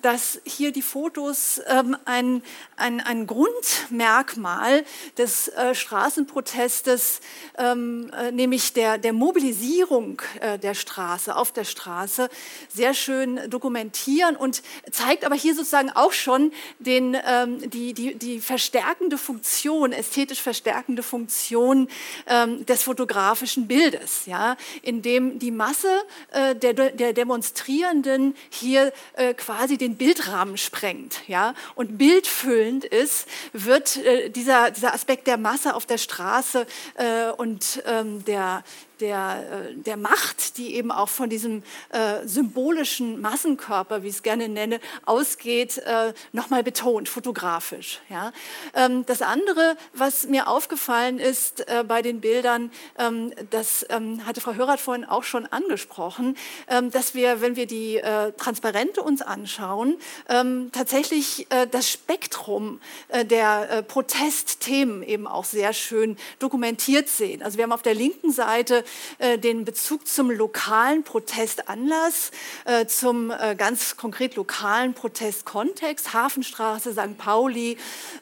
[0.00, 2.42] dass hier die Fotos ähm, ein,
[2.76, 4.84] ein, ein Grundmerkmal
[5.18, 7.20] des äh, Straßenprotestes,
[7.58, 12.28] ähm, äh, nämlich der, der Mobilisierung äh, der Straße, auf der Straße,
[12.72, 18.40] sehr schön dokumentieren und zeigt aber hier sozusagen auch schon den, ähm, die, die, die
[18.40, 21.88] verstärkende Funktion, ästhetisch verstärkende Funktion
[22.26, 25.88] ähm, des fotografischen Bildes, ja, in dem die Masse
[26.32, 28.92] der, der Demonstrierenden hier
[29.34, 35.74] quasi den Bildrahmen sprengt ja, und bildfüllend ist, wird äh, dieser, dieser Aspekt der Masse
[35.74, 38.64] auf der Straße äh, und ähm, der,
[39.00, 44.22] der, äh, der Macht, die eben auch von diesem äh, symbolischen Massenkörper, wie ich es
[44.22, 48.00] gerne nenne, ausgeht, äh, nochmal betont, fotografisch.
[48.08, 48.32] Ja.
[48.74, 54.40] Ähm, das andere, was mir aufgefallen ist äh, bei den Bildern, ähm, das ähm, hatte
[54.40, 56.36] Frau Hörath vorhin auch schon angesprochen,
[56.68, 59.96] ähm, dass wir, wenn wir die äh, Transparente uns anschauen,
[60.28, 62.80] ähm, tatsächlich äh, das Spektrum
[63.12, 67.42] der Protestthemen eben auch sehr schön dokumentiert sehen.
[67.42, 68.84] Also wir haben auf der linken Seite
[69.18, 72.30] äh, den Bezug zum lokalen Protestanlass,
[72.64, 77.16] äh, zum äh, ganz konkret lokalen Protestkontext, Hafenstraße, St.
[77.18, 77.76] Pauli,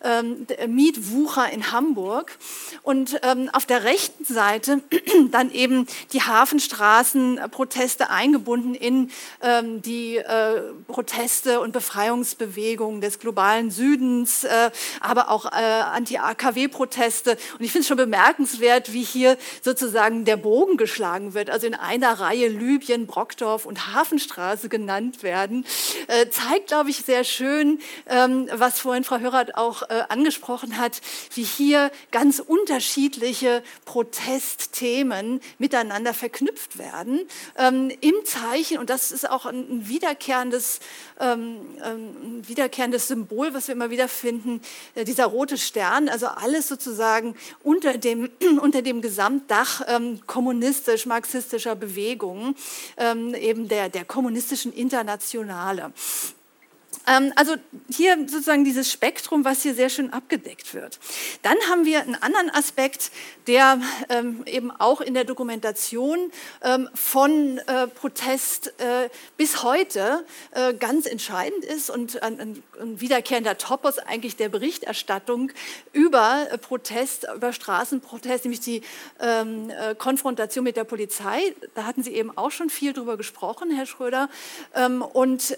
[0.05, 2.39] ähm, Mietwucher in Hamburg.
[2.83, 4.83] Und ähm, auf der rechten Seite
[5.31, 9.11] dann eben die Hafenstraßenproteste eingebunden in
[9.43, 10.21] ähm, die
[10.87, 14.47] Proteste und Befreiungsbewegungen des globalen Südens,
[15.01, 17.33] aber auch Anti-AKW-Proteste.
[17.59, 21.67] Und ich finde es schon bemerkenswert, wie hier sozusagen der Bogen Bogen geschlagen wird, also
[21.67, 25.65] in einer Reihe Libyen, Brockdorf und Hafenstraße genannt werden,
[26.09, 31.01] äh, zeigt, glaube ich, sehr schön, ähm, was vorhin Frau Hörath auch äh, angesprochen hat,
[31.33, 37.21] wie hier ganz unterschiedliche Protestthemen miteinander verknüpft werden,
[37.57, 40.81] ähm, im Zeichen, und das ist auch ein wiederkehrendes,
[41.19, 44.61] ähm, ein wiederkehrendes Symbol, was wir immer wieder finden,
[44.97, 48.29] äh, dieser rote Stern, also alles sozusagen unter dem,
[48.61, 52.57] unter dem Gesamtdach ähm, kommunistisch-marxistischer Bewegungen,
[52.97, 55.93] ähm, eben der, der kommunistischen Internationale.
[57.07, 57.57] Ähm, also
[57.91, 60.99] hier sozusagen dieses Spektrum, was hier sehr schön abgedeckt wird.
[61.43, 63.11] Dann haben wir einen anderen Aspekt,
[63.47, 66.31] der ähm, eben auch in der Dokumentation
[66.63, 73.99] ähm, von äh, Protest äh, bis heute äh, ganz entscheidend ist und ein, wiederkehrender Topos
[73.99, 75.53] eigentlich der Berichterstattung
[75.93, 78.83] über Protest, über Straßenprotest, nämlich die
[79.99, 81.55] Konfrontation mit der Polizei.
[81.75, 84.29] Da hatten Sie eben auch schon viel drüber gesprochen, Herr Schröder.
[85.13, 85.57] Und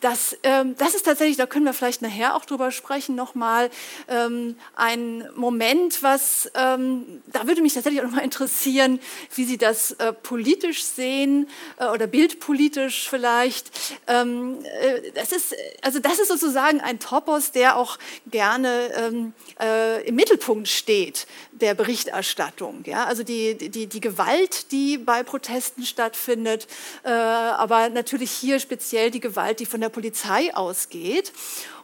[0.00, 3.70] das, ähm, das ist tatsächlich, da können wir vielleicht nachher auch drüber sprechen, nochmal
[4.08, 8.98] ähm, ein Moment, was, ähm, da würde mich tatsächlich auch nochmal interessieren,
[9.34, 11.48] wie Sie das äh, politisch sehen
[11.78, 13.70] äh, oder bildpolitisch vielleicht.
[14.06, 20.06] Ähm, äh, das, ist, also das ist sozusagen ein Topos, der auch gerne ähm, äh,
[20.06, 21.26] im Mittelpunkt steht
[21.60, 22.82] der Berichterstattung.
[22.86, 23.04] Ja?
[23.04, 26.66] Also die, die, die Gewalt, die bei Protesten stattfindet,
[27.04, 31.32] äh, aber natürlich hier speziell die Gewalt, die von der Polizei ausgeht.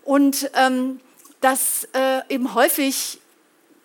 [0.02, 1.00] Und ähm,
[1.40, 3.18] dass äh, eben häufig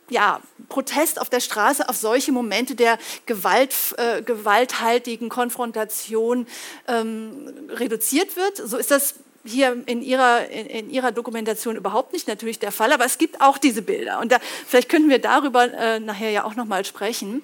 [0.10, 6.48] ja, Protest auf der Straße auf solche Momente der Gewalt, äh, gewalthaltigen Konfrontation
[6.88, 8.58] ähm, reduziert wird.
[8.58, 12.92] So ist das hier in ihrer, in, in, ihrer Dokumentation überhaupt nicht natürlich der Fall,
[12.94, 14.20] aber es gibt auch diese Bilder.
[14.20, 14.38] Und da,
[14.68, 17.44] vielleicht könnten wir darüber äh, nachher ja auch nochmal sprechen.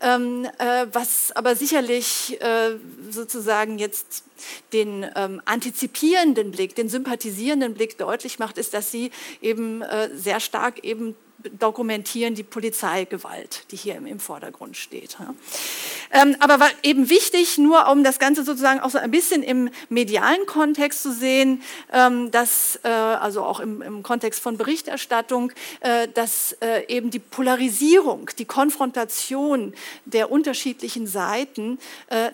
[0.00, 2.76] Ähm, äh, was aber sicherlich äh,
[3.10, 4.24] sozusagen jetzt
[4.72, 10.40] den ähm, antizipierenden Blick, den sympathisierenden Blick deutlich macht, ist, dass sie eben äh, sehr
[10.40, 11.14] stark eben
[11.52, 15.16] dokumentieren die Polizeigewalt, die hier im, Vordergrund steht.
[16.10, 19.70] Ähm, aber war eben wichtig, nur um das Ganze sozusagen auch so ein bisschen im
[19.88, 26.08] medialen Kontext zu sehen, ähm, dass, äh, also auch im, im, Kontext von Berichterstattung, äh,
[26.08, 29.74] dass äh, eben die Polarisierung, die Konfrontation
[30.04, 31.78] der unterschiedlichen Seiten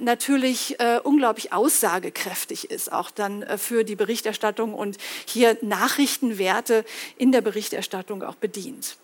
[0.00, 6.84] natürlich unglaublich aussagekräftig ist, auch dann für die Berichterstattung und hier Nachrichtenwerte
[7.16, 8.96] in der Berichterstattung auch bedient.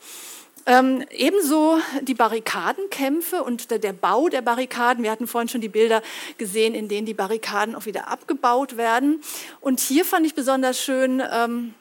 [0.68, 5.04] Ähm, ebenso die Barrikadenkämpfe und der, Bau der Barrikaden.
[5.04, 6.02] Wir hatten vorhin schon die Bilder
[6.38, 9.22] gesehen, in denen die Barrikaden auch wieder abgebaut werden.
[9.60, 11.74] Und hier fand ich besonders schön, ähm,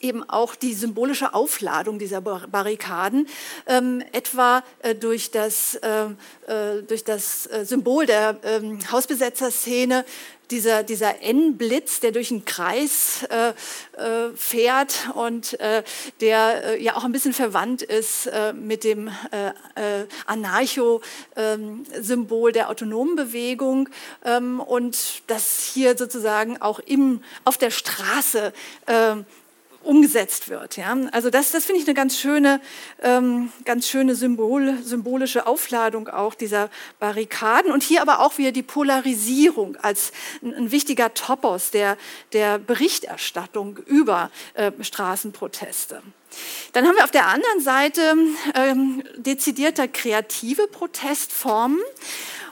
[0.00, 3.28] eben auch die symbolische Aufladung dieser Barrikaden,
[3.66, 6.06] ähm, etwa äh, durch das, äh,
[6.46, 10.04] äh durch das äh, Symbol der ähm, Hausbesetzerszene,
[10.50, 13.54] dieser, dieser N-Blitz, der durch einen Kreis äh, äh,
[14.34, 15.82] fährt und äh,
[16.20, 23.16] der äh, ja auch ein bisschen verwandt ist äh, mit dem äh, Anarcho-Symbol der autonomen
[23.16, 23.88] Bewegung
[24.24, 28.52] ähm, und das hier sozusagen auch im, auf der Straße
[29.88, 30.76] umgesetzt wird.
[30.76, 30.94] Ja?
[31.12, 32.60] Also das, das finde ich eine ganz schöne,
[33.02, 36.68] ähm, ganz schöne Symbol, symbolische Aufladung auch dieser
[37.00, 40.12] Barrikaden und hier aber auch wieder die Polarisierung als
[40.42, 41.96] ein, ein wichtiger Topos der,
[42.34, 46.02] der Berichterstattung über äh, Straßenproteste.
[46.74, 48.14] Dann haben wir auf der anderen Seite
[48.54, 51.80] ähm, dezidierter kreative Protestformen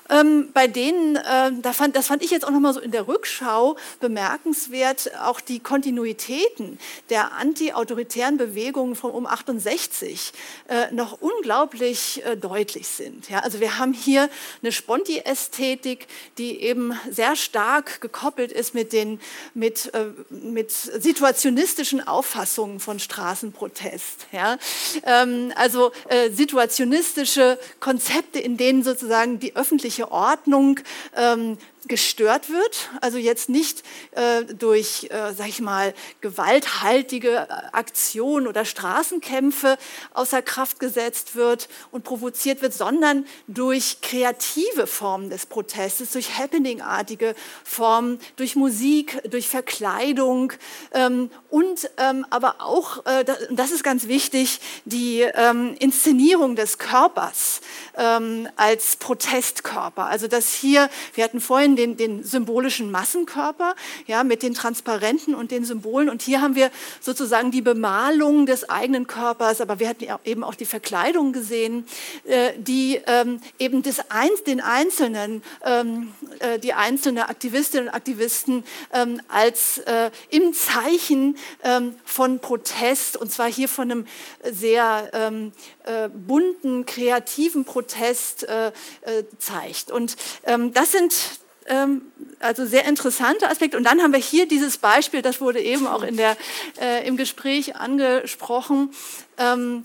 [0.09, 3.09] ähm, bei denen, äh, da fand, das fand ich jetzt auch nochmal so in der
[3.09, 6.79] Rückschau bemerkenswert, auch die Kontinuitäten
[7.11, 10.33] der anti-autoritären Bewegungen von um 68
[10.69, 13.29] äh, noch unglaublich äh, deutlich sind.
[13.29, 14.29] Ja, also wir haben hier
[14.63, 16.07] eine Sponti-Ästhetik,
[16.39, 19.21] die eben sehr stark gekoppelt ist mit, den,
[19.55, 24.27] mit, äh, mit situationistischen Auffassungen von Straßenprotest.
[24.33, 24.59] Ja.
[25.05, 30.81] Ähm, also äh, situationistische Konzepte, in denen sozusagen die öffentliche Ordnung
[31.17, 31.59] ähm,
[31.89, 33.83] gestört wird, also jetzt nicht
[34.13, 39.79] äh, durch, äh, sag ich mal, gewalthaltige äh, Aktionen oder Straßenkämpfe
[40.15, 47.35] außer Kraft gesetzt wird und provoziert wird, sondern durch kreative Formen des Protestes, durch happeningartige
[47.65, 50.53] Formen, durch Musik, durch Verkleidung
[50.93, 57.61] ähm, und ähm, aber auch, äh, das ist ganz wichtig, die ähm, Inszenierung des Körpers
[57.97, 60.07] ähm, als Protestkörper.
[60.07, 63.75] Also dass hier, wir hatten vorhin den, den symbolischen Massenkörper,
[64.07, 66.09] ja, mit den Transparenten und den Symbolen.
[66.09, 66.71] Und hier haben wir
[67.01, 71.87] sozusagen die Bemalung des eigenen Körpers, aber wir hatten eben auch die Verkleidung gesehen,
[72.25, 78.65] äh, die ähm, eben des Einz den Einzelnen, ähm, äh, die einzelnen Aktivistinnen und Aktivisten
[78.93, 84.07] ähm, als äh, im Zeichen ähm, von Protest, und zwar hier von einem
[84.43, 85.53] sehr ähm,
[85.85, 88.73] äh, bunten, kreativen Protest äh, äh,
[89.39, 89.91] zeigt.
[89.91, 91.15] Und ähm, das sind
[91.69, 92.03] ähm,
[92.41, 93.77] also sehr interessante Aspekte.
[93.77, 96.37] Und dann haben wir hier dieses Beispiel, das wurde eben auch in der,
[96.81, 98.91] äh, im Gespräch angesprochen,
[99.39, 99.85] ähm,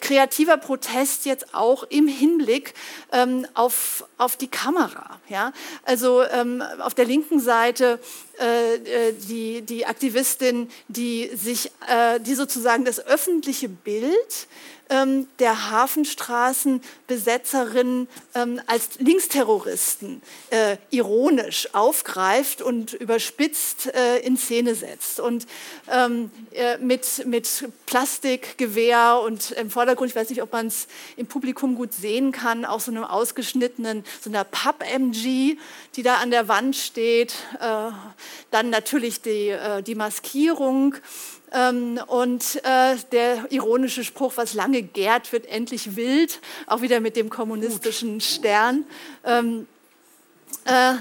[0.00, 2.74] kreativer Protest jetzt auch im Hinblick
[3.12, 5.20] ähm, auf, auf die Kamera.
[5.28, 5.52] Ja?
[5.84, 7.98] Also ähm, auf der linken Seite
[8.40, 14.46] äh, äh, die, die Aktivistin, die sich, äh, die sozusagen das öffentliche Bild
[14.92, 20.20] ähm, der Hafenstraßenbesetzerinnen ähm, als Linksterroristen
[20.50, 25.20] äh, ironisch aufgreift und überspitzt äh, in Szene setzt.
[25.20, 25.46] Und
[25.90, 31.26] ähm, äh, mit, mit Plastikgewehr und im Vordergrund, ich weiß nicht, ob man es im
[31.26, 35.56] Publikum gut sehen kann, auch so einem ausgeschnittenen, so einer Papp-MG,
[35.96, 37.34] die da an der Wand steht.
[37.60, 37.90] Äh,
[38.50, 40.96] dann natürlich die, äh, die Maskierung
[41.52, 47.16] ähm, und äh, der ironische Spruch, was lange gärt, wird endlich wild, auch wieder mit
[47.16, 48.84] dem kommunistischen Stern.
[49.24, 49.66] Ähm,
[50.64, 50.94] äh,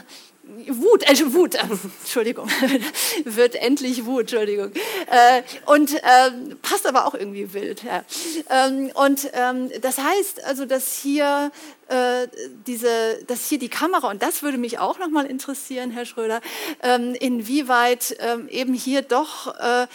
[0.67, 1.59] Wut, äh, Wut, äh,
[2.01, 2.49] Entschuldigung,
[3.25, 4.71] wird endlich Wut, Entschuldigung.
[5.07, 7.83] Äh, und ähm, passt aber auch irgendwie wild.
[7.83, 8.03] Ja.
[8.49, 11.51] Ähm, und ähm, das heißt also, dass hier
[11.87, 12.27] äh,
[12.67, 16.41] diese, dass hier die Kamera, und das würde mich auch nochmal interessieren, Herr Schröder,
[16.81, 19.87] ähm, inwieweit ähm, eben hier doch äh,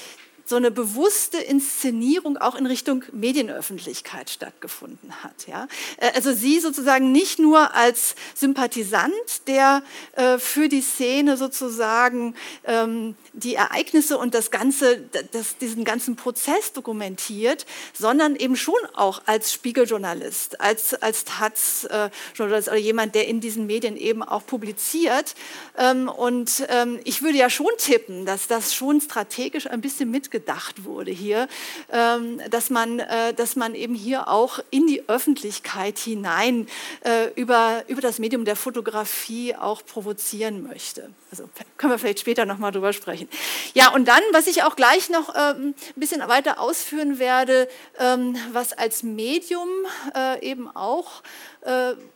[0.47, 5.47] so eine bewusste Inszenierung auch in Richtung Medienöffentlichkeit stattgefunden hat.
[5.49, 5.66] Ja?
[5.97, 9.12] Äh, also sie sozusagen nicht nur als Sympathisant,
[9.49, 9.82] der
[10.12, 12.34] äh, für die Szene sozusagen
[12.64, 15.01] ähm, die Ereignisse und das ganze,
[15.32, 22.76] das, diesen ganzen Prozess dokumentiert, sondern eben schon auch als Spiegeljournalist, als, als Taz-Journalist oder
[22.76, 25.34] jemand, der in diesen Medien eben auch publiziert.
[25.76, 30.84] Ähm, und ähm, ich würde ja schon tippen, dass das schon strategisch ein bisschen mitgedacht
[30.84, 31.49] wurde hier,
[31.91, 36.68] ähm, dass, man, äh, dass man eben hier auch in die Öffentlichkeit hinein
[37.05, 41.11] äh, über, über das Medium der Fotografie auch provozieren möchte.
[41.30, 43.28] Also können wir vielleicht später nochmal drüber sprechen.
[43.74, 47.68] Ja, und dann, was ich auch gleich noch ähm, ein bisschen weiter ausführen werde,
[47.99, 49.68] ähm, was als Medium
[50.14, 51.22] äh, eben auch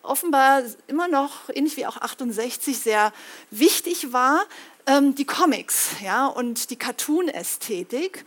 [0.03, 3.13] offenbar immer noch, ähnlich wie auch 68, sehr
[3.51, 4.45] wichtig war,
[4.87, 8.25] ähm, die Comics ja, und die Cartoon-Ästhetik.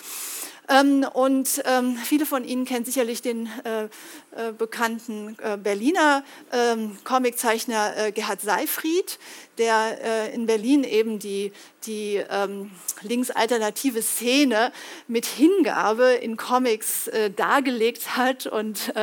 [0.69, 6.23] Ähm, und ähm, viele von Ihnen kennen sicherlich den äh, äh, bekannten äh, Berliner
[6.53, 9.19] ähm, Comiczeichner äh, Gerhard Seifried,
[9.57, 11.51] der äh, in Berlin eben die,
[11.85, 14.71] die ähm, linksalternative Szene
[15.07, 18.93] mit Hingabe in Comics äh, dargelegt hat und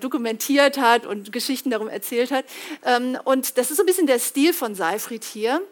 [0.00, 2.44] dokumentiert hat und Geschichten darum erzählt hat.
[2.84, 5.62] Ähm, und das ist so ein bisschen der Stil von Seifried hier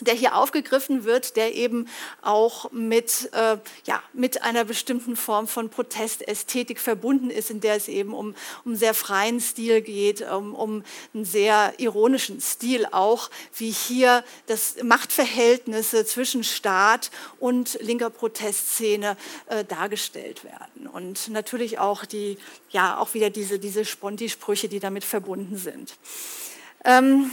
[0.00, 1.88] der hier aufgegriffen wird, der eben
[2.22, 7.88] auch mit, äh, ja, mit einer bestimmten Form von Protestästhetik verbunden ist, in der es
[7.88, 8.34] eben um,
[8.64, 10.82] um sehr freien Stil geht, um, um
[11.14, 19.16] einen sehr ironischen Stil auch, wie hier das Machtverhältnisse zwischen Staat und linker Protestszene
[19.46, 20.86] äh, dargestellt werden.
[20.86, 22.38] Und natürlich auch die,
[22.70, 25.94] ja, auch wieder diese, diese Sponti-Sprüche, die damit verbunden sind.
[26.84, 27.30] Ähm,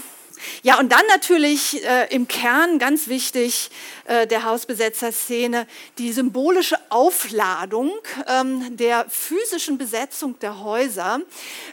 [0.63, 3.69] ja, und dann natürlich äh, im Kern ganz wichtig
[4.05, 5.67] äh, der Hausbesetzerszene
[5.97, 7.91] die symbolische Aufladung
[8.27, 11.21] ähm, der physischen Besetzung der Häuser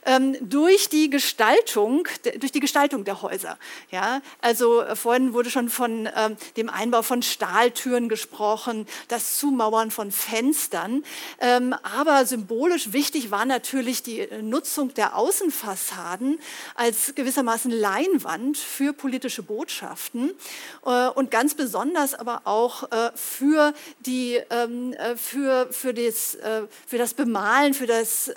[0.04, 2.06] ähm, durch die Gestaltung,
[2.38, 3.58] durch die Gestaltung der Häuser.
[3.90, 9.90] Ja, also äh, vorhin wurde schon von ähm, dem Einbau von Stahltüren gesprochen, das Zumauern
[9.90, 11.04] von Fenstern.
[11.40, 16.38] Ähm, aber symbolisch wichtig war natürlich die äh, Nutzung der Außenfassaden
[16.74, 20.32] als gewissermaßen Leinwand für politische Botschaften
[20.84, 26.36] äh, und ganz besonders aber auch äh, für, die, ähm, äh, für, für, das,
[26.86, 28.30] für das Bemalen, für, das,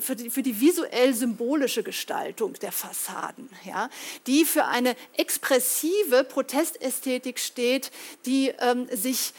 [0.00, 3.88] für, die, für die visuell-symbolische Gestaltung der Fassaden, ja,
[4.26, 7.90] die für eine expressive Protestästhetik steht,
[8.26, 9.32] die ähm, sich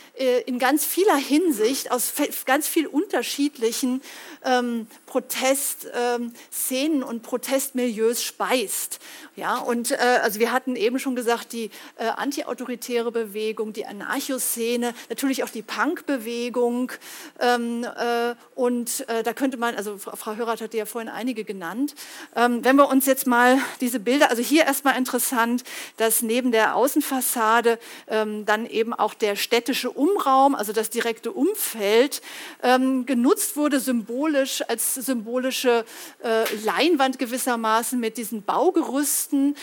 [0.45, 2.13] in ganz vieler Hinsicht aus
[2.45, 4.01] ganz viel unterschiedlichen
[4.43, 8.99] ähm, Protestszenen und Protestmilieus speist.
[9.35, 14.93] Ja, und äh, also wir hatten eben schon gesagt, die äh, antiautoritäre Bewegung, die Anarchoszene,
[15.09, 16.91] natürlich auch die Punkbewegung.
[17.39, 21.95] Ähm, äh, und äh, da könnte man, also Frau Hörath hatte ja vorhin einige genannt.
[22.35, 25.63] Ähm, wenn wir uns jetzt mal diese Bilder, also hier erstmal interessant,
[25.97, 32.21] dass neben der Außenfassade ähm, dann eben auch der städtische Umraum, also das direkte Umfeld,
[32.63, 35.85] ähm, genutzt wurde, symbolisch als symbolische
[36.23, 39.55] äh, Leinwand gewissermaßen mit diesen Baugerüsten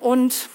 [0.00, 0.48] und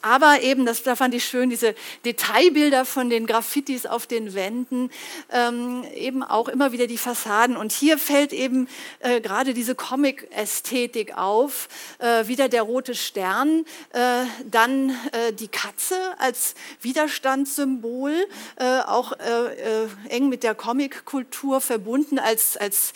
[0.00, 4.90] aber eben, das, da fand ich schön, diese Detailbilder von den Graffitis auf den Wänden,
[5.32, 7.56] ähm, eben auch immer wieder die Fassaden.
[7.56, 8.68] Und hier fällt eben
[9.00, 11.68] äh, gerade diese Comic-Ästhetik auf.
[11.98, 18.14] Äh, wieder der rote Stern, äh, dann äh, die Katze als Widerstandssymbol,
[18.56, 22.92] äh, auch äh, eng mit der Comic-Kultur verbunden als, als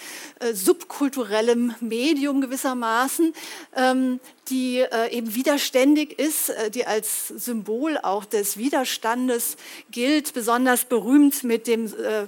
[0.52, 3.34] subkulturellem Medium gewissermaßen.
[3.76, 9.56] Ähm, die äh, eben widerständig ist, äh, die als Symbol auch des Widerstandes
[9.90, 12.26] gilt, besonders berühmt mit dem äh,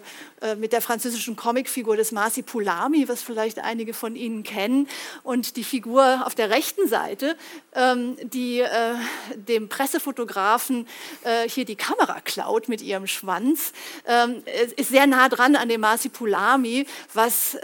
[0.56, 4.88] mit der französischen Comicfigur des Marci Pulami, was vielleicht einige von Ihnen kennen,
[5.22, 7.36] und die Figur auf der rechten Seite,
[7.74, 8.94] ähm, die äh,
[9.34, 10.86] dem Pressefotografen
[11.22, 13.72] äh, hier die Kamera klaut mit ihrem Schwanz,
[14.06, 14.42] ähm,
[14.76, 17.56] ist sehr nah dran an dem Marci Pulami, was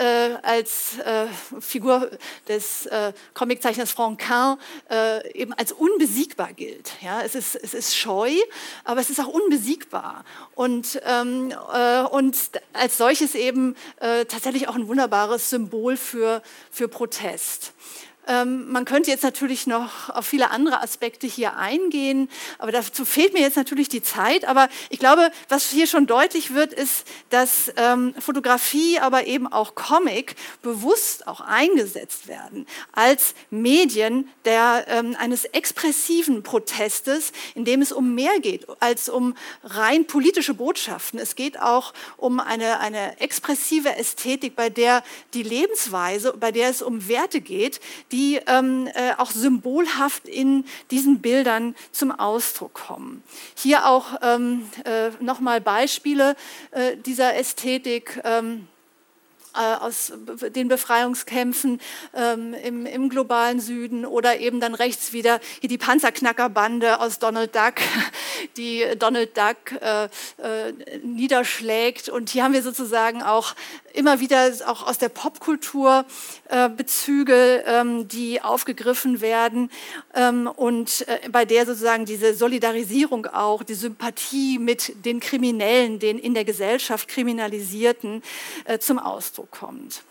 [0.43, 0.97] als
[1.61, 2.11] Figur
[2.49, 2.89] des
[3.35, 4.57] Comiczeichners Franquin
[5.35, 6.93] eben als unbesiegbar gilt.
[7.03, 8.31] Ja, es, ist, es ist scheu,
[8.85, 10.25] aber es ist auch unbesiegbar.
[10.55, 11.53] Und, ähm,
[12.11, 12.37] und
[12.73, 17.73] als solches eben äh, tatsächlich auch ein wunderbares Symbol für, für Protest.
[18.29, 23.33] Ähm, man könnte jetzt natürlich noch auf viele andere Aspekte hier eingehen, aber dazu fehlt
[23.33, 24.45] mir jetzt natürlich die Zeit.
[24.45, 29.75] Aber ich glaube, was hier schon deutlich wird, ist, dass ähm, Fotografie, aber eben auch
[29.75, 37.93] Comic bewusst auch eingesetzt werden als Medien der, ähm, eines expressiven Protestes, in dem es
[37.93, 41.19] um mehr geht als um rein politische Botschaften.
[41.19, 45.03] Es geht auch um eine, eine expressive Ästhetik, bei der
[45.35, 47.81] die Lebensweise, bei der es um Werte geht,
[48.13, 53.23] die ähm, äh, auch symbolhaft in diesen Bildern zum Ausdruck kommen.
[53.55, 56.37] Hier auch ähm, äh, nochmal Beispiele
[56.71, 58.21] äh, dieser Ästhetik.
[58.25, 58.80] Ähm, äh,
[59.53, 60.13] aus
[60.55, 61.81] den Befreiungskämpfen
[62.15, 67.55] ähm, im, im, globalen Süden oder eben dann rechts wieder hier die Panzerknackerbande aus Donald
[67.55, 67.75] Duck,
[68.57, 70.73] die Donald Duck äh, äh,
[71.03, 72.09] niederschlägt.
[72.09, 73.55] Und hier haben wir sozusagen auch
[73.93, 76.05] immer wieder auch aus der Popkultur
[76.49, 79.71] äh, Bezüge, ähm, die aufgegriffen werden
[80.15, 86.19] ähm, und äh, bei der sozusagen diese Solidarisierung auch, die Sympathie mit den Kriminellen, den
[86.19, 88.23] in der Gesellschaft Kriminalisierten
[88.65, 90.03] äh, zum Ausdruck kommt.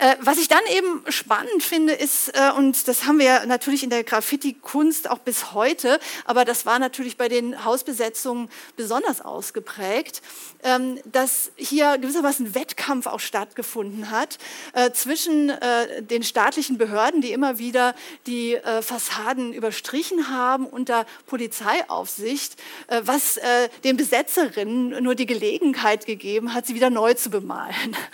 [0.00, 3.90] Äh, was ich dann eben spannend finde, ist, äh, und das haben wir natürlich in
[3.90, 10.22] der Graffiti-Kunst auch bis heute, aber das war natürlich bei den Hausbesetzungen besonders ausgeprägt,
[10.62, 14.38] ähm, dass hier gewissermaßen ein Wettkampf auch stattgefunden hat
[14.72, 15.52] äh, zwischen
[16.00, 17.94] den staatlichen Behörden, die immer wieder
[18.26, 22.56] die Fassaden überstrichen haben unter Polizeiaufsicht,
[23.02, 23.38] was
[23.84, 27.96] den Besetzerinnen nur die Gelegenheit gegeben hat, sie wieder neu zu bemalen.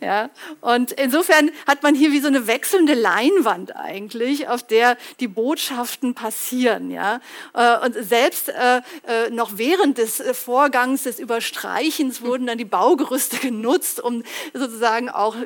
[0.00, 0.30] Ja?
[0.60, 5.28] Und insofern insofern hat man hier wie so eine wechselnde Leinwand eigentlich, auf der die
[5.28, 6.90] Botschaften passieren.
[6.90, 7.20] Ja?
[7.54, 13.36] Äh, und selbst äh, äh, noch während des Vorgangs des Überstreichens wurden dann die Baugerüste
[13.38, 15.36] genutzt, um sozusagen auch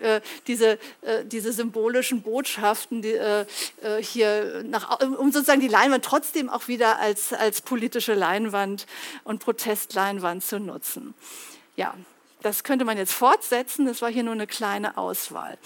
[0.47, 0.79] diese,
[1.25, 3.19] diese symbolischen Botschaften die,
[4.01, 8.87] hier nach, um sozusagen die Leinwand trotzdem auch wieder als, als politische Leinwand
[9.25, 11.15] und Protestleinwand zu nutzen.
[11.77, 11.95] Ja,
[12.47, 15.59] das könnte man jetzt fortsetzen, das war hier nur eine kleine Auswahl.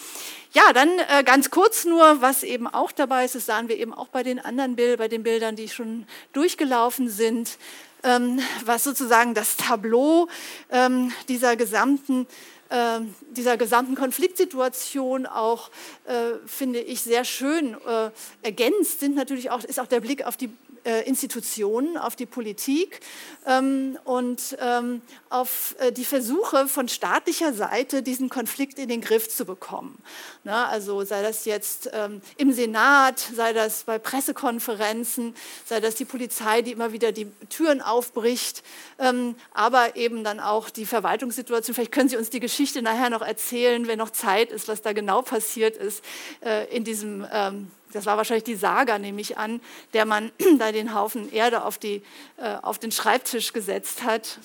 [0.53, 3.93] Ja, dann äh, ganz kurz nur, was eben auch dabei ist, das sahen wir eben
[3.93, 7.59] auch bei den anderen Bildern, bei den Bildern, die schon durchgelaufen sind,
[8.03, 10.29] ähm, was sozusagen das Tableau
[10.71, 12.27] ähm, dieser gesamten
[12.71, 13.01] äh,
[13.33, 15.71] dieser gesamten Konfliktsituation auch,
[16.07, 18.11] äh, finde ich, sehr schön äh,
[18.43, 20.51] ergänzt sind natürlich auch, ist auch der Blick auf die
[20.85, 23.01] äh, Institutionen, auf die Politik
[23.47, 29.29] ähm, und ähm, auf äh, die Versuche von staatlicher Seite, diesen Konflikt in den Griff
[29.29, 30.03] zu bekommen.
[30.45, 35.35] Na, also sei das jetzt ähm, im Senat, sei das bei Pressekonferenzen,
[35.67, 38.63] sei das die Polizei, die immer wieder die Türen aufbricht,
[38.99, 41.75] ähm, aber eben dann auch die Verwaltungssituation.
[41.75, 44.93] Vielleicht können Sie uns die Geschichte nachher noch erzählen, wenn noch Zeit ist, was da
[44.93, 46.05] genau passiert ist
[46.45, 49.61] äh, in diesem ähm, das war wahrscheinlich die Saga, nehme ich an,
[49.93, 52.03] der man da den Haufen Erde auf, die,
[52.37, 54.39] äh, auf den Schreibtisch gesetzt hat.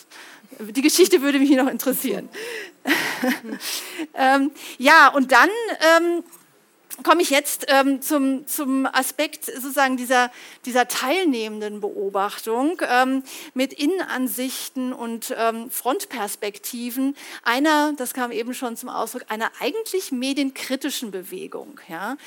[0.59, 2.29] Die Geschichte würde mich noch interessieren.
[4.13, 5.49] ähm, ja, und dann
[5.97, 6.23] ähm,
[7.03, 10.31] komme ich jetzt ähm, zum, zum Aspekt sozusagen dieser,
[10.65, 13.23] dieser teilnehmenden Beobachtung ähm,
[13.53, 21.11] mit Innenansichten und ähm, Frontperspektiven einer, das kam eben schon zum Ausdruck, einer eigentlich medienkritischen
[21.11, 21.79] Bewegung.
[21.89, 22.17] Ja?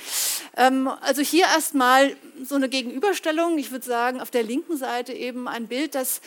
[0.57, 5.49] Ähm, also hier erstmal so eine Gegenüberstellung, ich würde sagen, auf der linken Seite eben
[5.49, 6.21] ein Bild, das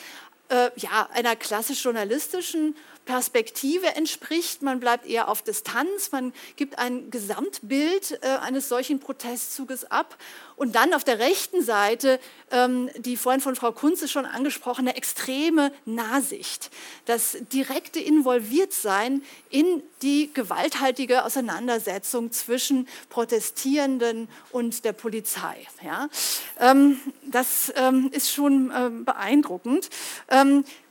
[0.50, 2.76] äh, ja, einer klassisch journalistischen
[3.06, 4.62] Perspektive entspricht.
[4.62, 10.18] Man bleibt eher auf Distanz, man gibt ein Gesamtbild äh, eines solchen Protestzuges ab.
[10.56, 12.20] Und dann auf der rechten Seite
[12.52, 16.70] ähm, die vorhin von Frau Kunze schon angesprochene extreme Nahsicht,
[17.06, 25.68] das direkte Involviertsein in die gewalthaltige Auseinandersetzung zwischen Protestierenden und der Polizei.
[25.84, 26.10] Ja?
[26.60, 29.90] Ähm, das ähm, ist schon ähm, beeindruckend.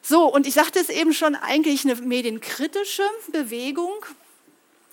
[0.02, 3.02] So, und ich sagte es eben schon, eigentlich eine medienkritische
[3.32, 3.92] Bewegung,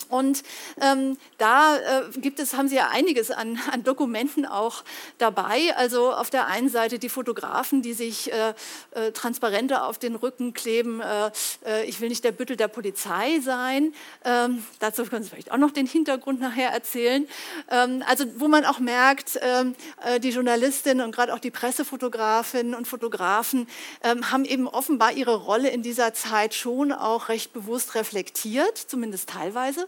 [0.09, 0.43] und
[0.81, 4.83] ähm, da äh, gibt es, haben Sie ja einiges an, an, Dokumenten auch
[5.17, 5.75] dabei.
[5.75, 8.53] Also auf der einen Seite die Fotografen, die sich äh,
[8.91, 11.01] äh, Transparente auf den Rücken kleben.
[11.01, 11.31] Äh,
[11.65, 13.93] äh, ich will nicht der Büttel der Polizei sein.
[14.25, 17.27] Ähm, dazu können Sie vielleicht auch noch den Hintergrund nachher erzählen.
[17.69, 22.73] Ähm, also wo man auch merkt, ähm, äh, die Journalistinnen und gerade auch die Pressefotografinnen
[22.75, 23.67] und Fotografen
[24.03, 29.29] ähm, haben eben offenbar ihre Rolle in dieser Zeit schon auch recht bewusst reflektiert, zumindest
[29.29, 29.87] teilweise.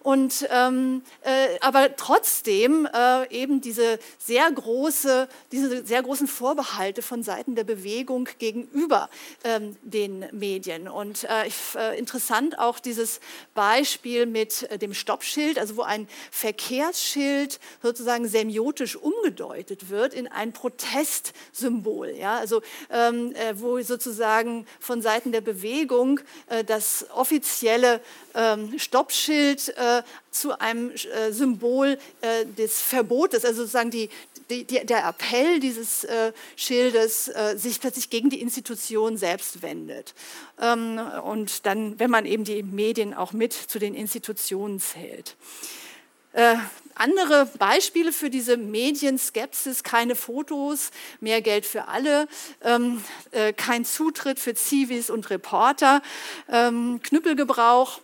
[0.00, 7.24] Und, ähm, äh, aber trotzdem äh, eben diese sehr, große, diese sehr großen Vorbehalte von
[7.24, 9.10] Seiten der Bewegung gegenüber
[9.42, 10.88] ähm, den Medien.
[10.88, 13.20] Und äh, äh interessant auch dieses
[13.54, 20.52] Beispiel mit äh, dem Stoppschild, also wo ein Verkehrsschild sozusagen semiotisch umgedeutet wird in ein
[20.52, 22.10] Protestsymbol.
[22.10, 22.38] Ja?
[22.38, 26.20] Also ähm, äh, wo sozusagen von Seiten der Bewegung
[26.66, 28.00] das offizielle
[28.34, 34.08] ähm, Stoppschild äh, zu einem äh, Symbol äh, des Verbotes, also sozusagen die,
[34.50, 40.14] die, der Appell dieses äh, Schildes äh, sich plötzlich gegen die Institution selbst wendet.
[40.60, 45.36] Ähm, und dann, wenn man eben die Medien auch mit zu den Institutionen zählt.
[46.32, 46.56] Äh,
[46.94, 50.90] andere Beispiele für diese Medienskepsis, keine Fotos,
[51.20, 52.26] mehr Geld für alle,
[52.62, 56.02] ähm, äh, kein Zutritt für Zivis und Reporter,
[56.48, 58.00] ähm, Knüppelgebrauch,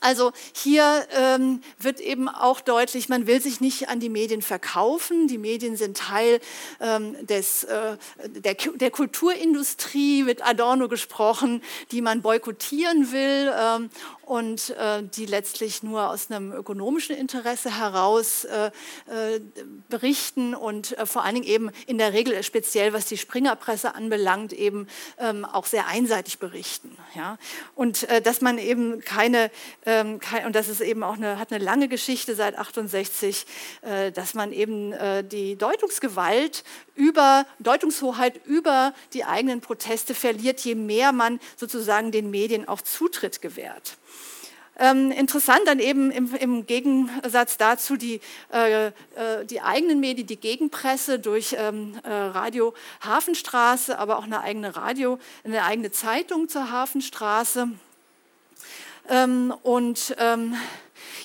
[0.00, 5.28] also hier ähm, wird eben auch deutlich, man will sich nicht an die Medien verkaufen.
[5.28, 6.40] Die Medien sind Teil
[6.80, 7.96] ähm, des, äh,
[8.26, 11.62] der, der, Kulturindustrie, mit Adorno gesprochen,
[11.92, 13.52] die man boykottieren will.
[13.58, 13.90] Ähm,
[14.26, 19.40] und äh, die letztlich nur aus einem ökonomischen Interesse heraus äh, äh,
[19.88, 24.52] berichten und äh, vor allen Dingen eben in der Regel speziell was die Springerpresse anbelangt
[24.52, 24.88] eben
[25.18, 26.96] ähm, auch sehr einseitig berichten.
[27.14, 27.38] Ja?
[27.76, 29.48] Und äh, dass man eben keine,
[29.86, 33.46] ähm, kein, und das ist eben auch eine, hat eine lange Geschichte seit 68,
[33.82, 34.92] äh, dass man eben
[35.30, 36.64] die Deutungsgewalt
[36.96, 43.40] über Deutungshoheit über die eigenen Proteste verliert, je mehr man sozusagen den Medien auch Zutritt
[43.40, 43.98] gewährt.
[44.78, 48.20] Ähm, interessant dann eben im, im, Gegensatz dazu die,
[48.52, 48.92] äh, äh,
[49.48, 55.18] die eigenen Medien, die Gegenpresse durch ähm, äh, Radio Hafenstraße, aber auch eine eigene Radio,
[55.44, 57.68] eine eigene Zeitung zur Hafenstraße.
[59.08, 60.56] Ähm, und ähm,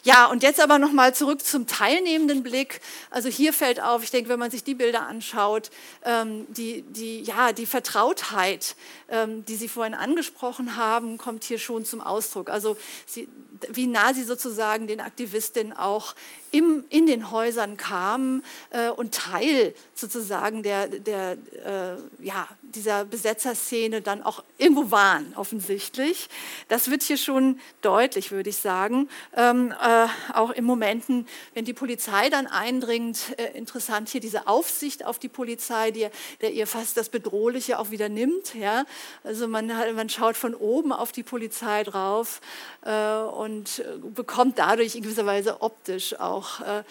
[0.03, 2.81] ja, und jetzt aber nochmal zurück zum teilnehmenden Blick.
[3.09, 5.69] Also hier fällt auf, ich denke, wenn man sich die Bilder anschaut,
[6.03, 8.75] ähm, die, die, ja, die Vertrautheit,
[9.09, 12.49] ähm, die Sie vorhin angesprochen haben, kommt hier schon zum Ausdruck.
[12.49, 13.27] Also sie,
[13.69, 16.15] wie nah sie sozusagen den Aktivistinnen auch
[16.51, 24.01] im, in den Häusern kamen äh, und Teil sozusagen der, der, äh, ja, dieser Besetzerszene
[24.01, 26.29] dann auch irgendwo waren, offensichtlich.
[26.67, 29.09] Das wird hier schon deutlich, würde ich sagen.
[29.35, 35.05] Ähm, äh, auch in Momenten, wenn die Polizei dann eindringt, äh, interessant hier diese Aufsicht
[35.05, 36.07] auf die Polizei, die,
[36.41, 38.55] der ihr fast das Bedrohliche auch wieder nimmt.
[38.55, 38.85] Ja?
[39.23, 42.41] Also man, man schaut von oben auf die Polizei drauf
[42.83, 46.83] äh, und äh, bekommt dadurch in gewisser Weise optisch auch äh,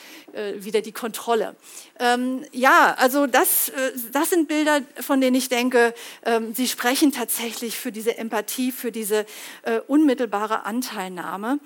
[0.63, 1.57] wieder die Kontrolle.
[1.99, 3.73] Ähm, ja, also das,
[4.13, 5.70] das sind Bilder, von denen ich denke,
[6.25, 9.27] ähm, sie sprechen tatsächlich für diese Empathie, für diese
[9.87, 11.59] unmittelbare Anteilnahme,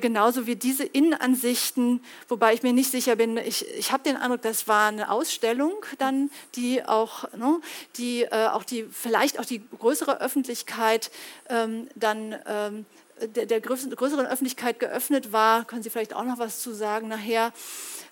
[0.00, 4.42] genauso wie diese Innenansichten, wobei ich mir nicht sicher bin, ich, ich habe den Eindruck,
[4.42, 7.60] das war eine Ausstellung dann, die auch, ne,
[7.96, 11.10] die auch die, vielleicht auch die größere Öffentlichkeit
[11.48, 12.86] ähm, dann ähm,
[13.18, 15.64] der größeren Öffentlichkeit geöffnet war.
[15.64, 17.52] Können Sie vielleicht auch noch was zu sagen nachher?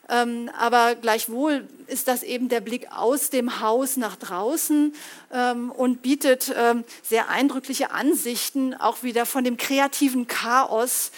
[0.09, 4.95] Ähm, aber gleichwohl ist das eben der Blick aus dem Haus nach draußen
[5.33, 11.11] ähm, und bietet ähm, sehr eindrückliche Ansichten auch wieder von dem kreativen Chaos,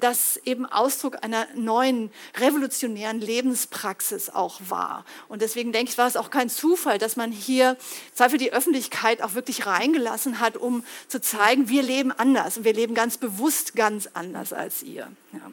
[0.00, 5.04] das eben Ausdruck einer neuen revolutionären Lebenspraxis auch war.
[5.28, 7.76] Und deswegen denke ich, war es auch kein Zufall, dass man hier
[8.14, 12.72] Zweifel die Öffentlichkeit auch wirklich reingelassen hat, um zu zeigen, wir leben anders und wir
[12.72, 15.08] leben ganz bewusst ganz anders als ihr.
[15.34, 15.50] Ja.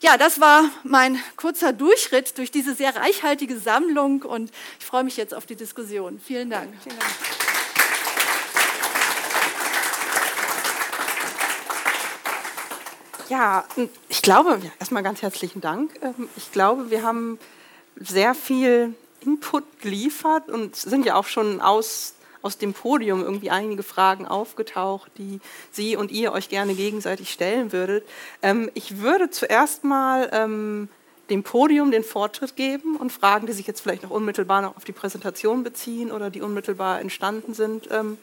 [0.00, 5.16] Ja, das war mein kurzer Durchritt durch diese sehr reichhaltige Sammlung und ich freue mich
[5.16, 6.20] jetzt auf die Diskussion.
[6.24, 6.72] Vielen Dank.
[6.82, 7.12] Vielen Dank.
[13.28, 15.90] Ja, ähm, ich glaube, erstmal ganz herzlichen Dank.
[16.02, 17.38] Ähm, ich glaube, wir haben
[17.96, 23.82] sehr viel Input geliefert und sind ja auch schon aus aus dem Podium irgendwie einige
[23.82, 25.40] Fragen aufgetaucht, die
[25.70, 28.06] Sie und ihr euch gerne gegenseitig stellen würdet.
[28.42, 30.88] Ähm, ich würde zuerst mal ähm,
[31.30, 34.84] dem Podium den Vortritt geben und Fragen, die sich jetzt vielleicht noch unmittelbar noch auf
[34.84, 38.18] die Präsentation beziehen oder die unmittelbar entstanden sind, ähm,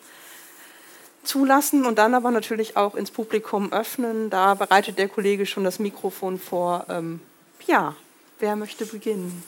[1.23, 4.29] zulassen und dann aber natürlich auch ins Publikum öffnen.
[4.29, 6.85] Da bereitet der Kollege schon das Mikrofon vor.
[6.89, 7.21] Ähm,
[7.67, 7.95] ja,
[8.39, 9.43] wer möchte beginnen?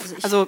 [0.00, 0.46] Also, also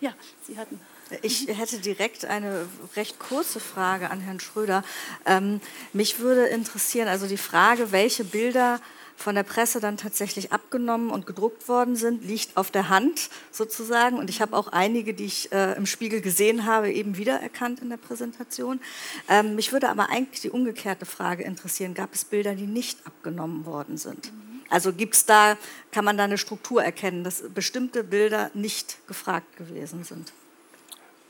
[0.00, 0.12] ja,
[0.46, 0.80] Sie hatten.
[1.22, 2.66] Ich hätte direkt eine
[2.96, 4.84] recht kurze Frage an Herrn Schröder.
[5.24, 5.60] Ähm,
[5.92, 8.80] mich würde interessieren, also die Frage, welche Bilder
[9.16, 14.16] von der Presse dann tatsächlich abgenommen und gedruckt worden sind, liegt auf der Hand sozusagen.
[14.16, 17.90] Und ich habe auch einige, die ich äh, im Spiegel gesehen habe, eben wiedererkannt in
[17.90, 18.80] der Präsentation.
[19.28, 21.94] Ähm, mich würde aber eigentlich die umgekehrte Frage interessieren.
[21.94, 24.32] Gab es Bilder, die nicht abgenommen worden sind?
[24.70, 25.56] Also gibt es da,
[25.90, 30.32] kann man da eine Struktur erkennen, dass bestimmte Bilder nicht gefragt gewesen sind?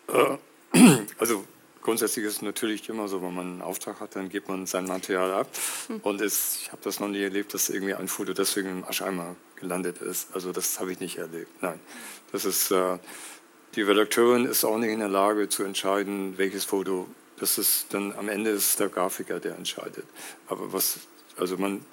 [0.08, 0.38] Äh,
[1.18, 1.44] also
[1.82, 4.86] grundsätzlich ist es natürlich immer so, wenn man einen Auftrag hat, dann gibt man sein
[4.86, 5.48] Material ab.
[5.88, 6.00] Mhm.
[6.02, 9.36] Und es, ich habe das noch nie erlebt, dass irgendwie ein Foto deswegen im Ascheimer
[9.56, 10.34] gelandet ist.
[10.34, 11.50] Also das habe ich nicht erlebt.
[11.62, 11.80] Nein,
[12.32, 12.98] das ist äh,
[13.74, 17.06] die Redakteurin ist auch nicht in der Lage zu entscheiden, welches Foto.
[17.38, 20.04] Das ist dann am Ende ist der Grafiker, der entscheidet.
[20.48, 21.00] Aber was,
[21.36, 21.84] also man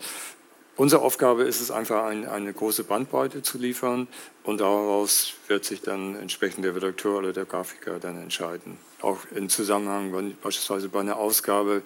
[0.78, 4.10] Unsere Aufgabe ist es einfach, ein, eine große Bandbreite zu liefern
[4.44, 8.78] und daraus wird sich dann entsprechend der Redakteur oder der Grafiker dann entscheiden.
[9.02, 11.82] Auch im Zusammenhang, beispielsweise bei einer Ausgabe,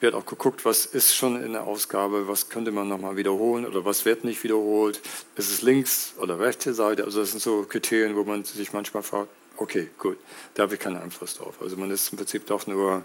[0.00, 3.84] wird auch geguckt, was ist schon in der Ausgabe, was könnte man nochmal wiederholen oder
[3.84, 5.00] was wird nicht wiederholt.
[5.36, 7.04] Ist es links oder rechte Seite?
[7.04, 10.18] Also das sind so Kriterien, wo man sich manchmal fragt, okay, gut,
[10.54, 11.54] da habe ich keinen Einfluss drauf.
[11.60, 13.04] Also man ist im Prinzip doch nur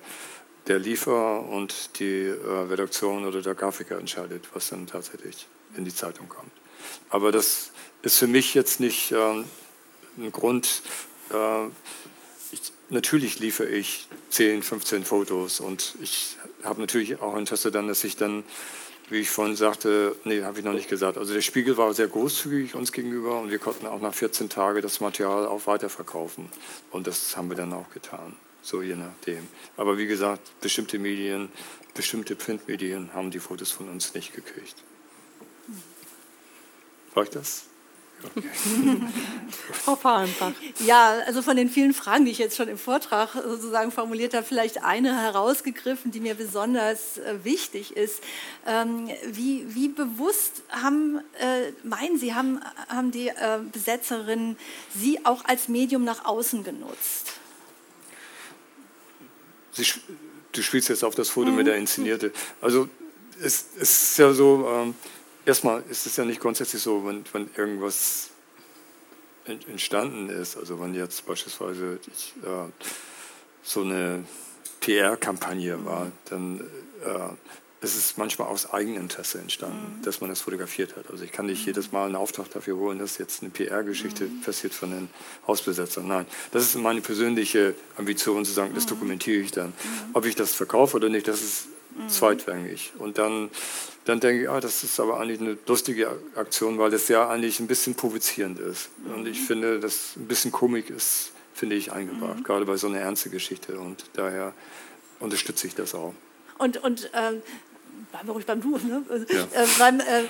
[0.67, 5.93] der Liefer und die äh, Redaktion oder der Grafiker entscheidet, was dann tatsächlich in die
[5.93, 6.51] Zeitung kommt.
[7.09, 7.71] Aber das
[8.01, 9.43] ist für mich jetzt nicht äh,
[10.17, 10.83] ein Grund.
[11.31, 11.65] Äh,
[12.51, 18.03] ich, natürlich liefere ich 10, 15 Fotos und ich habe natürlich auch Interesse dann, dass
[18.03, 18.43] ich dann,
[19.09, 21.17] wie ich vorhin sagte, nee, habe ich noch nicht gesagt.
[21.17, 24.81] Also der Spiegel war sehr großzügig uns gegenüber und wir konnten auch nach 14 Tagen
[24.81, 26.49] das Material auch weiterverkaufen.
[26.91, 29.47] Und das haben wir dann auch getan so je nachdem.
[29.77, 31.49] Aber wie gesagt, bestimmte Medien,
[31.93, 34.75] bestimmte Printmedien haben die Fotos von uns nicht gekriegt.
[37.13, 37.65] War ich das?
[38.23, 38.47] Okay.
[39.83, 40.53] Frau Fahrenbach.
[40.85, 44.45] Ja, also von den vielen Fragen, die ich jetzt schon im Vortrag sozusagen formuliert habe,
[44.45, 48.21] vielleicht eine herausgegriffen, die mir besonders äh, wichtig ist.
[48.67, 54.57] Ähm, wie, wie bewusst haben, äh, meinen Sie, haben, haben die äh, Besetzerinnen
[54.95, 57.40] Sie auch als Medium nach außen genutzt?
[59.71, 59.85] Sie,
[60.51, 61.57] du spielst jetzt auf das Foto mhm.
[61.57, 62.31] mit der Inszenierte.
[62.61, 62.89] Also
[63.41, 64.95] es, es ist ja so, ähm,
[65.45, 68.29] erstmal ist es ja nicht grundsätzlich so, wenn, wenn irgendwas
[69.45, 72.69] entstanden ist, also wenn jetzt beispielsweise ich, äh,
[73.63, 74.23] so eine
[74.81, 76.61] PR-Kampagne war, dann
[77.03, 77.29] äh,
[77.83, 80.03] es ist manchmal aus Eigeninteresse entstanden, mhm.
[80.03, 81.09] dass man das fotografiert hat.
[81.09, 81.67] Also ich kann nicht mhm.
[81.67, 84.41] jedes Mal einen Auftrag dafür holen, dass jetzt eine PR-Geschichte mhm.
[84.41, 85.09] passiert von den
[85.47, 86.07] Hausbesetzern.
[86.07, 88.89] Nein, das ist meine persönliche Ambition zu sagen, das mhm.
[88.89, 89.69] dokumentiere ich dann.
[89.69, 89.73] Mhm.
[90.13, 91.67] Ob ich das verkaufe oder nicht, das ist
[91.97, 92.07] mhm.
[92.07, 92.93] zweitrangig.
[92.99, 93.49] Und dann,
[94.05, 97.59] dann denke ich, ah, das ist aber eigentlich eine lustige Aktion, weil das ja eigentlich
[97.59, 98.91] ein bisschen provozierend ist.
[99.15, 102.99] Und ich finde, dass ein bisschen Komik ist, finde ich, eingebracht, gerade bei so einer
[102.99, 103.79] ernsten Geschichte.
[103.79, 104.53] Und daher
[105.19, 106.13] unterstütze ich das auch.
[106.59, 107.41] Und, und ähm,
[108.11, 108.77] bleiben wir ruhig beim Du.
[108.77, 109.03] Ne?
[109.29, 109.43] Ja.
[109.43, 110.23] Äh, beim, äh,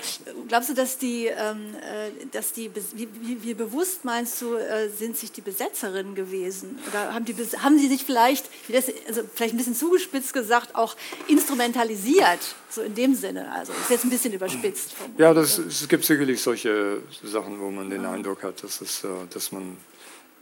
[0.48, 4.88] glaubst du, dass die, ähm, äh, dass die wie, wie, wie, bewusst meinst du, äh,
[4.88, 6.78] sind sich die Besetzerinnen gewesen?
[6.88, 10.96] Oder haben, die, haben sie sich vielleicht, das, also vielleicht ein bisschen zugespitzt gesagt, auch
[11.28, 12.40] instrumentalisiert,
[12.70, 13.52] so in dem Sinne?
[13.52, 14.94] Also ist jetzt ein bisschen überspitzt.
[15.18, 19.08] Ja, das, es gibt sicherlich solche Sachen, wo man den Eindruck hat, dass, es, äh,
[19.32, 19.76] dass man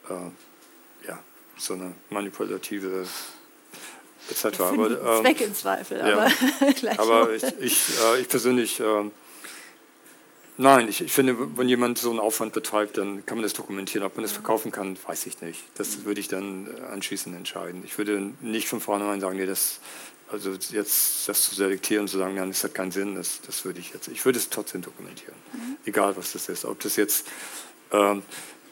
[0.09, 1.19] äh, ja,
[1.57, 3.07] so eine manipulative
[4.31, 4.61] etc.
[4.61, 6.13] Aber, ähm, Zweck im Zweifel, ja.
[6.13, 6.31] aber,
[6.99, 9.05] aber ich, ich, äh, ich, persönlich, äh,
[10.57, 14.07] nein, ich, ich, finde, wenn jemand so einen Aufwand betreibt, dann kann man das dokumentieren.
[14.07, 15.63] Ob man das verkaufen kann, weiß ich nicht.
[15.77, 17.83] Das würde ich dann anschließend entscheiden.
[17.85, 19.81] Ich würde nicht von vornherein sagen, nee, das,
[20.33, 23.65] also jetzt das zu selektieren und zu sagen, nein, das hat keinen Sinn, das, das
[23.65, 25.35] würde ich jetzt, ich würde es trotzdem dokumentieren.
[25.53, 25.77] Mhm.
[25.85, 26.65] Egal, was das ist.
[26.65, 27.27] Ob das jetzt,
[27.93, 28.23] ähm,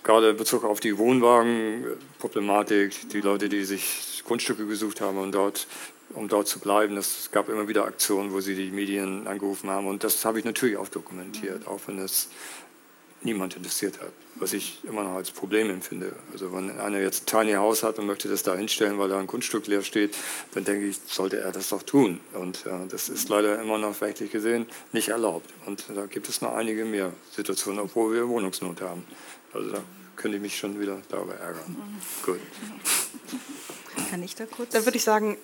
[0.02, 5.66] gerade in Bezug auf die Wohnwagenproblematik, die Leute, die sich Grundstücke gesucht haben, um dort,
[6.14, 6.96] um dort zu bleiben.
[6.96, 9.86] Es gab immer wieder Aktionen, wo sie die Medien angerufen haben.
[9.86, 12.28] Und das habe ich natürlich auch dokumentiert, auch wenn es
[13.22, 16.12] niemand interessiert hat was ich immer noch als Problem empfinde.
[16.32, 19.18] Also wenn einer jetzt ein Tiny House hat und möchte das da hinstellen, weil da
[19.18, 20.16] ein Grundstück leer steht,
[20.54, 22.20] dann denke ich, sollte er das doch tun.
[22.34, 25.50] Und äh, das ist leider immer noch rechtlich gesehen nicht erlaubt.
[25.66, 29.04] Und da gibt es noch einige mehr Situationen, obwohl wir Wohnungsnot haben.
[29.58, 29.82] Also da
[30.14, 31.76] könnte ich mich schon wieder darüber ärgern.
[32.24, 32.38] Gut.
[34.10, 34.70] Kann ich da kurz?
[34.70, 35.36] Dann würde ich sagen,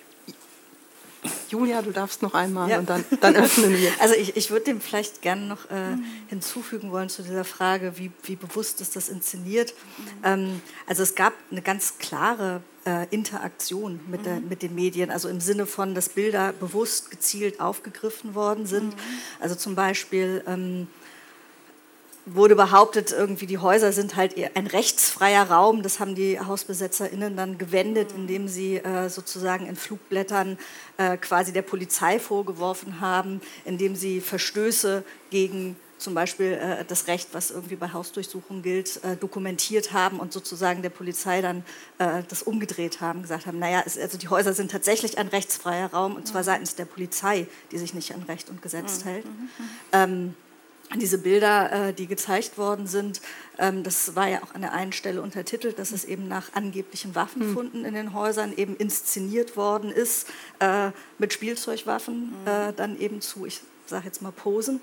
[1.49, 2.79] Julia, du darfst noch einmal ja.
[2.79, 3.91] und dann, dann öffnen wir.
[3.99, 5.97] Also ich, ich würde dem vielleicht gerne noch äh,
[6.27, 9.73] hinzufügen wollen zu dieser Frage, wie, wie bewusst ist das inszeniert.
[9.73, 10.03] Mhm.
[10.23, 14.23] Ähm, also es gab eine ganz klare äh, Interaktion mit, mhm.
[14.23, 18.95] der, mit den Medien, also im Sinne von, dass Bilder bewusst gezielt aufgegriffen worden sind.
[18.95, 19.01] Mhm.
[19.41, 20.41] Also zum Beispiel...
[20.47, 20.87] Ähm,
[22.25, 25.83] wurde behauptet, irgendwie die Häuser sind halt ein rechtsfreier Raum.
[25.83, 30.57] Das haben die HausbesetzerInnen dann gewendet, indem sie äh, sozusagen in Flugblättern
[30.97, 37.29] äh, quasi der Polizei vorgeworfen haben, indem sie Verstöße gegen zum Beispiel äh, das Recht,
[37.33, 41.63] was irgendwie bei Hausdurchsuchungen gilt, äh, dokumentiert haben und sozusagen der Polizei dann
[41.99, 45.91] äh, das umgedreht haben, gesagt haben, naja, es, also die Häuser sind tatsächlich ein rechtsfreier
[45.91, 49.25] Raum und zwar seitens der Polizei, die sich nicht an Recht und Gesetz hält.
[49.93, 50.35] Ähm,
[50.95, 53.21] diese Bilder, äh, die gezeigt worden sind,
[53.57, 57.15] ähm, das war ja auch an der einen Stelle untertitelt, dass es eben nach angeblichen
[57.15, 57.85] Waffenfunden hm.
[57.87, 60.27] in den Häusern eben inszeniert worden ist,
[60.59, 62.75] äh, mit Spielzeugwaffen hm.
[62.75, 64.81] dann eben zu, ich sage jetzt mal Posen.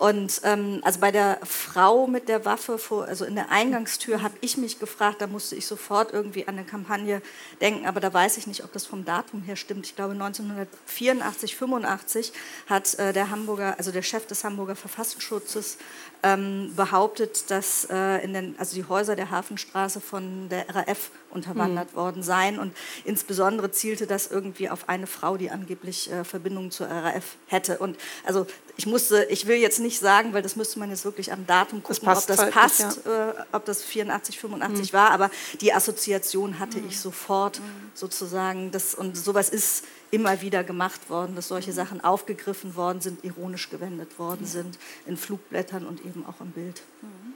[0.00, 4.32] Und ähm, also bei der Frau mit der Waffe, vor, also in der Eingangstür, habe
[4.40, 7.20] ich mich gefragt, da musste ich sofort irgendwie an eine Kampagne
[7.60, 9.84] denken, aber da weiß ich nicht, ob das vom Datum her stimmt.
[9.84, 12.32] Ich glaube 1984, 85
[12.66, 15.76] hat äh, der Hamburger, also der Chef des Hamburger Verfassungsschutzes
[16.22, 21.92] ähm, behauptet, dass äh, in den, also die Häuser der Hafenstraße von der RAF unterwandert
[21.92, 21.96] mhm.
[21.96, 26.88] worden seien und insbesondere zielte das irgendwie auf eine Frau, die angeblich äh, Verbindungen zur
[26.88, 27.78] RAF hätte.
[27.78, 31.32] Und also ich musste, ich will jetzt nicht sagen, weil das müsste man jetzt wirklich
[31.32, 33.30] am Datum gucken, das ob das halt passt, nicht, ja.
[33.30, 34.96] äh, ob das 84, 85 mhm.
[34.96, 35.30] war, aber
[35.60, 36.88] die Assoziation hatte mhm.
[36.88, 37.90] ich sofort mhm.
[37.94, 38.70] sozusagen.
[38.70, 43.70] Das, und sowas ist immer wieder gemacht worden, dass solche Sachen aufgegriffen worden sind, ironisch
[43.70, 46.82] gewendet worden sind, in Flugblättern und eben auch im Bild.
[47.02, 47.34] Mhm.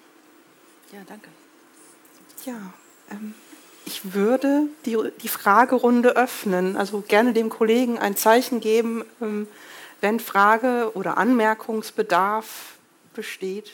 [0.92, 1.28] Ja, danke.
[2.44, 2.72] Ja,
[3.10, 3.34] ähm,
[3.86, 9.46] ich würde die, die Fragerunde öffnen, also gerne dem Kollegen ein Zeichen geben, ähm,
[10.01, 12.74] wenn Frage oder Anmerkungsbedarf
[13.14, 13.72] besteht.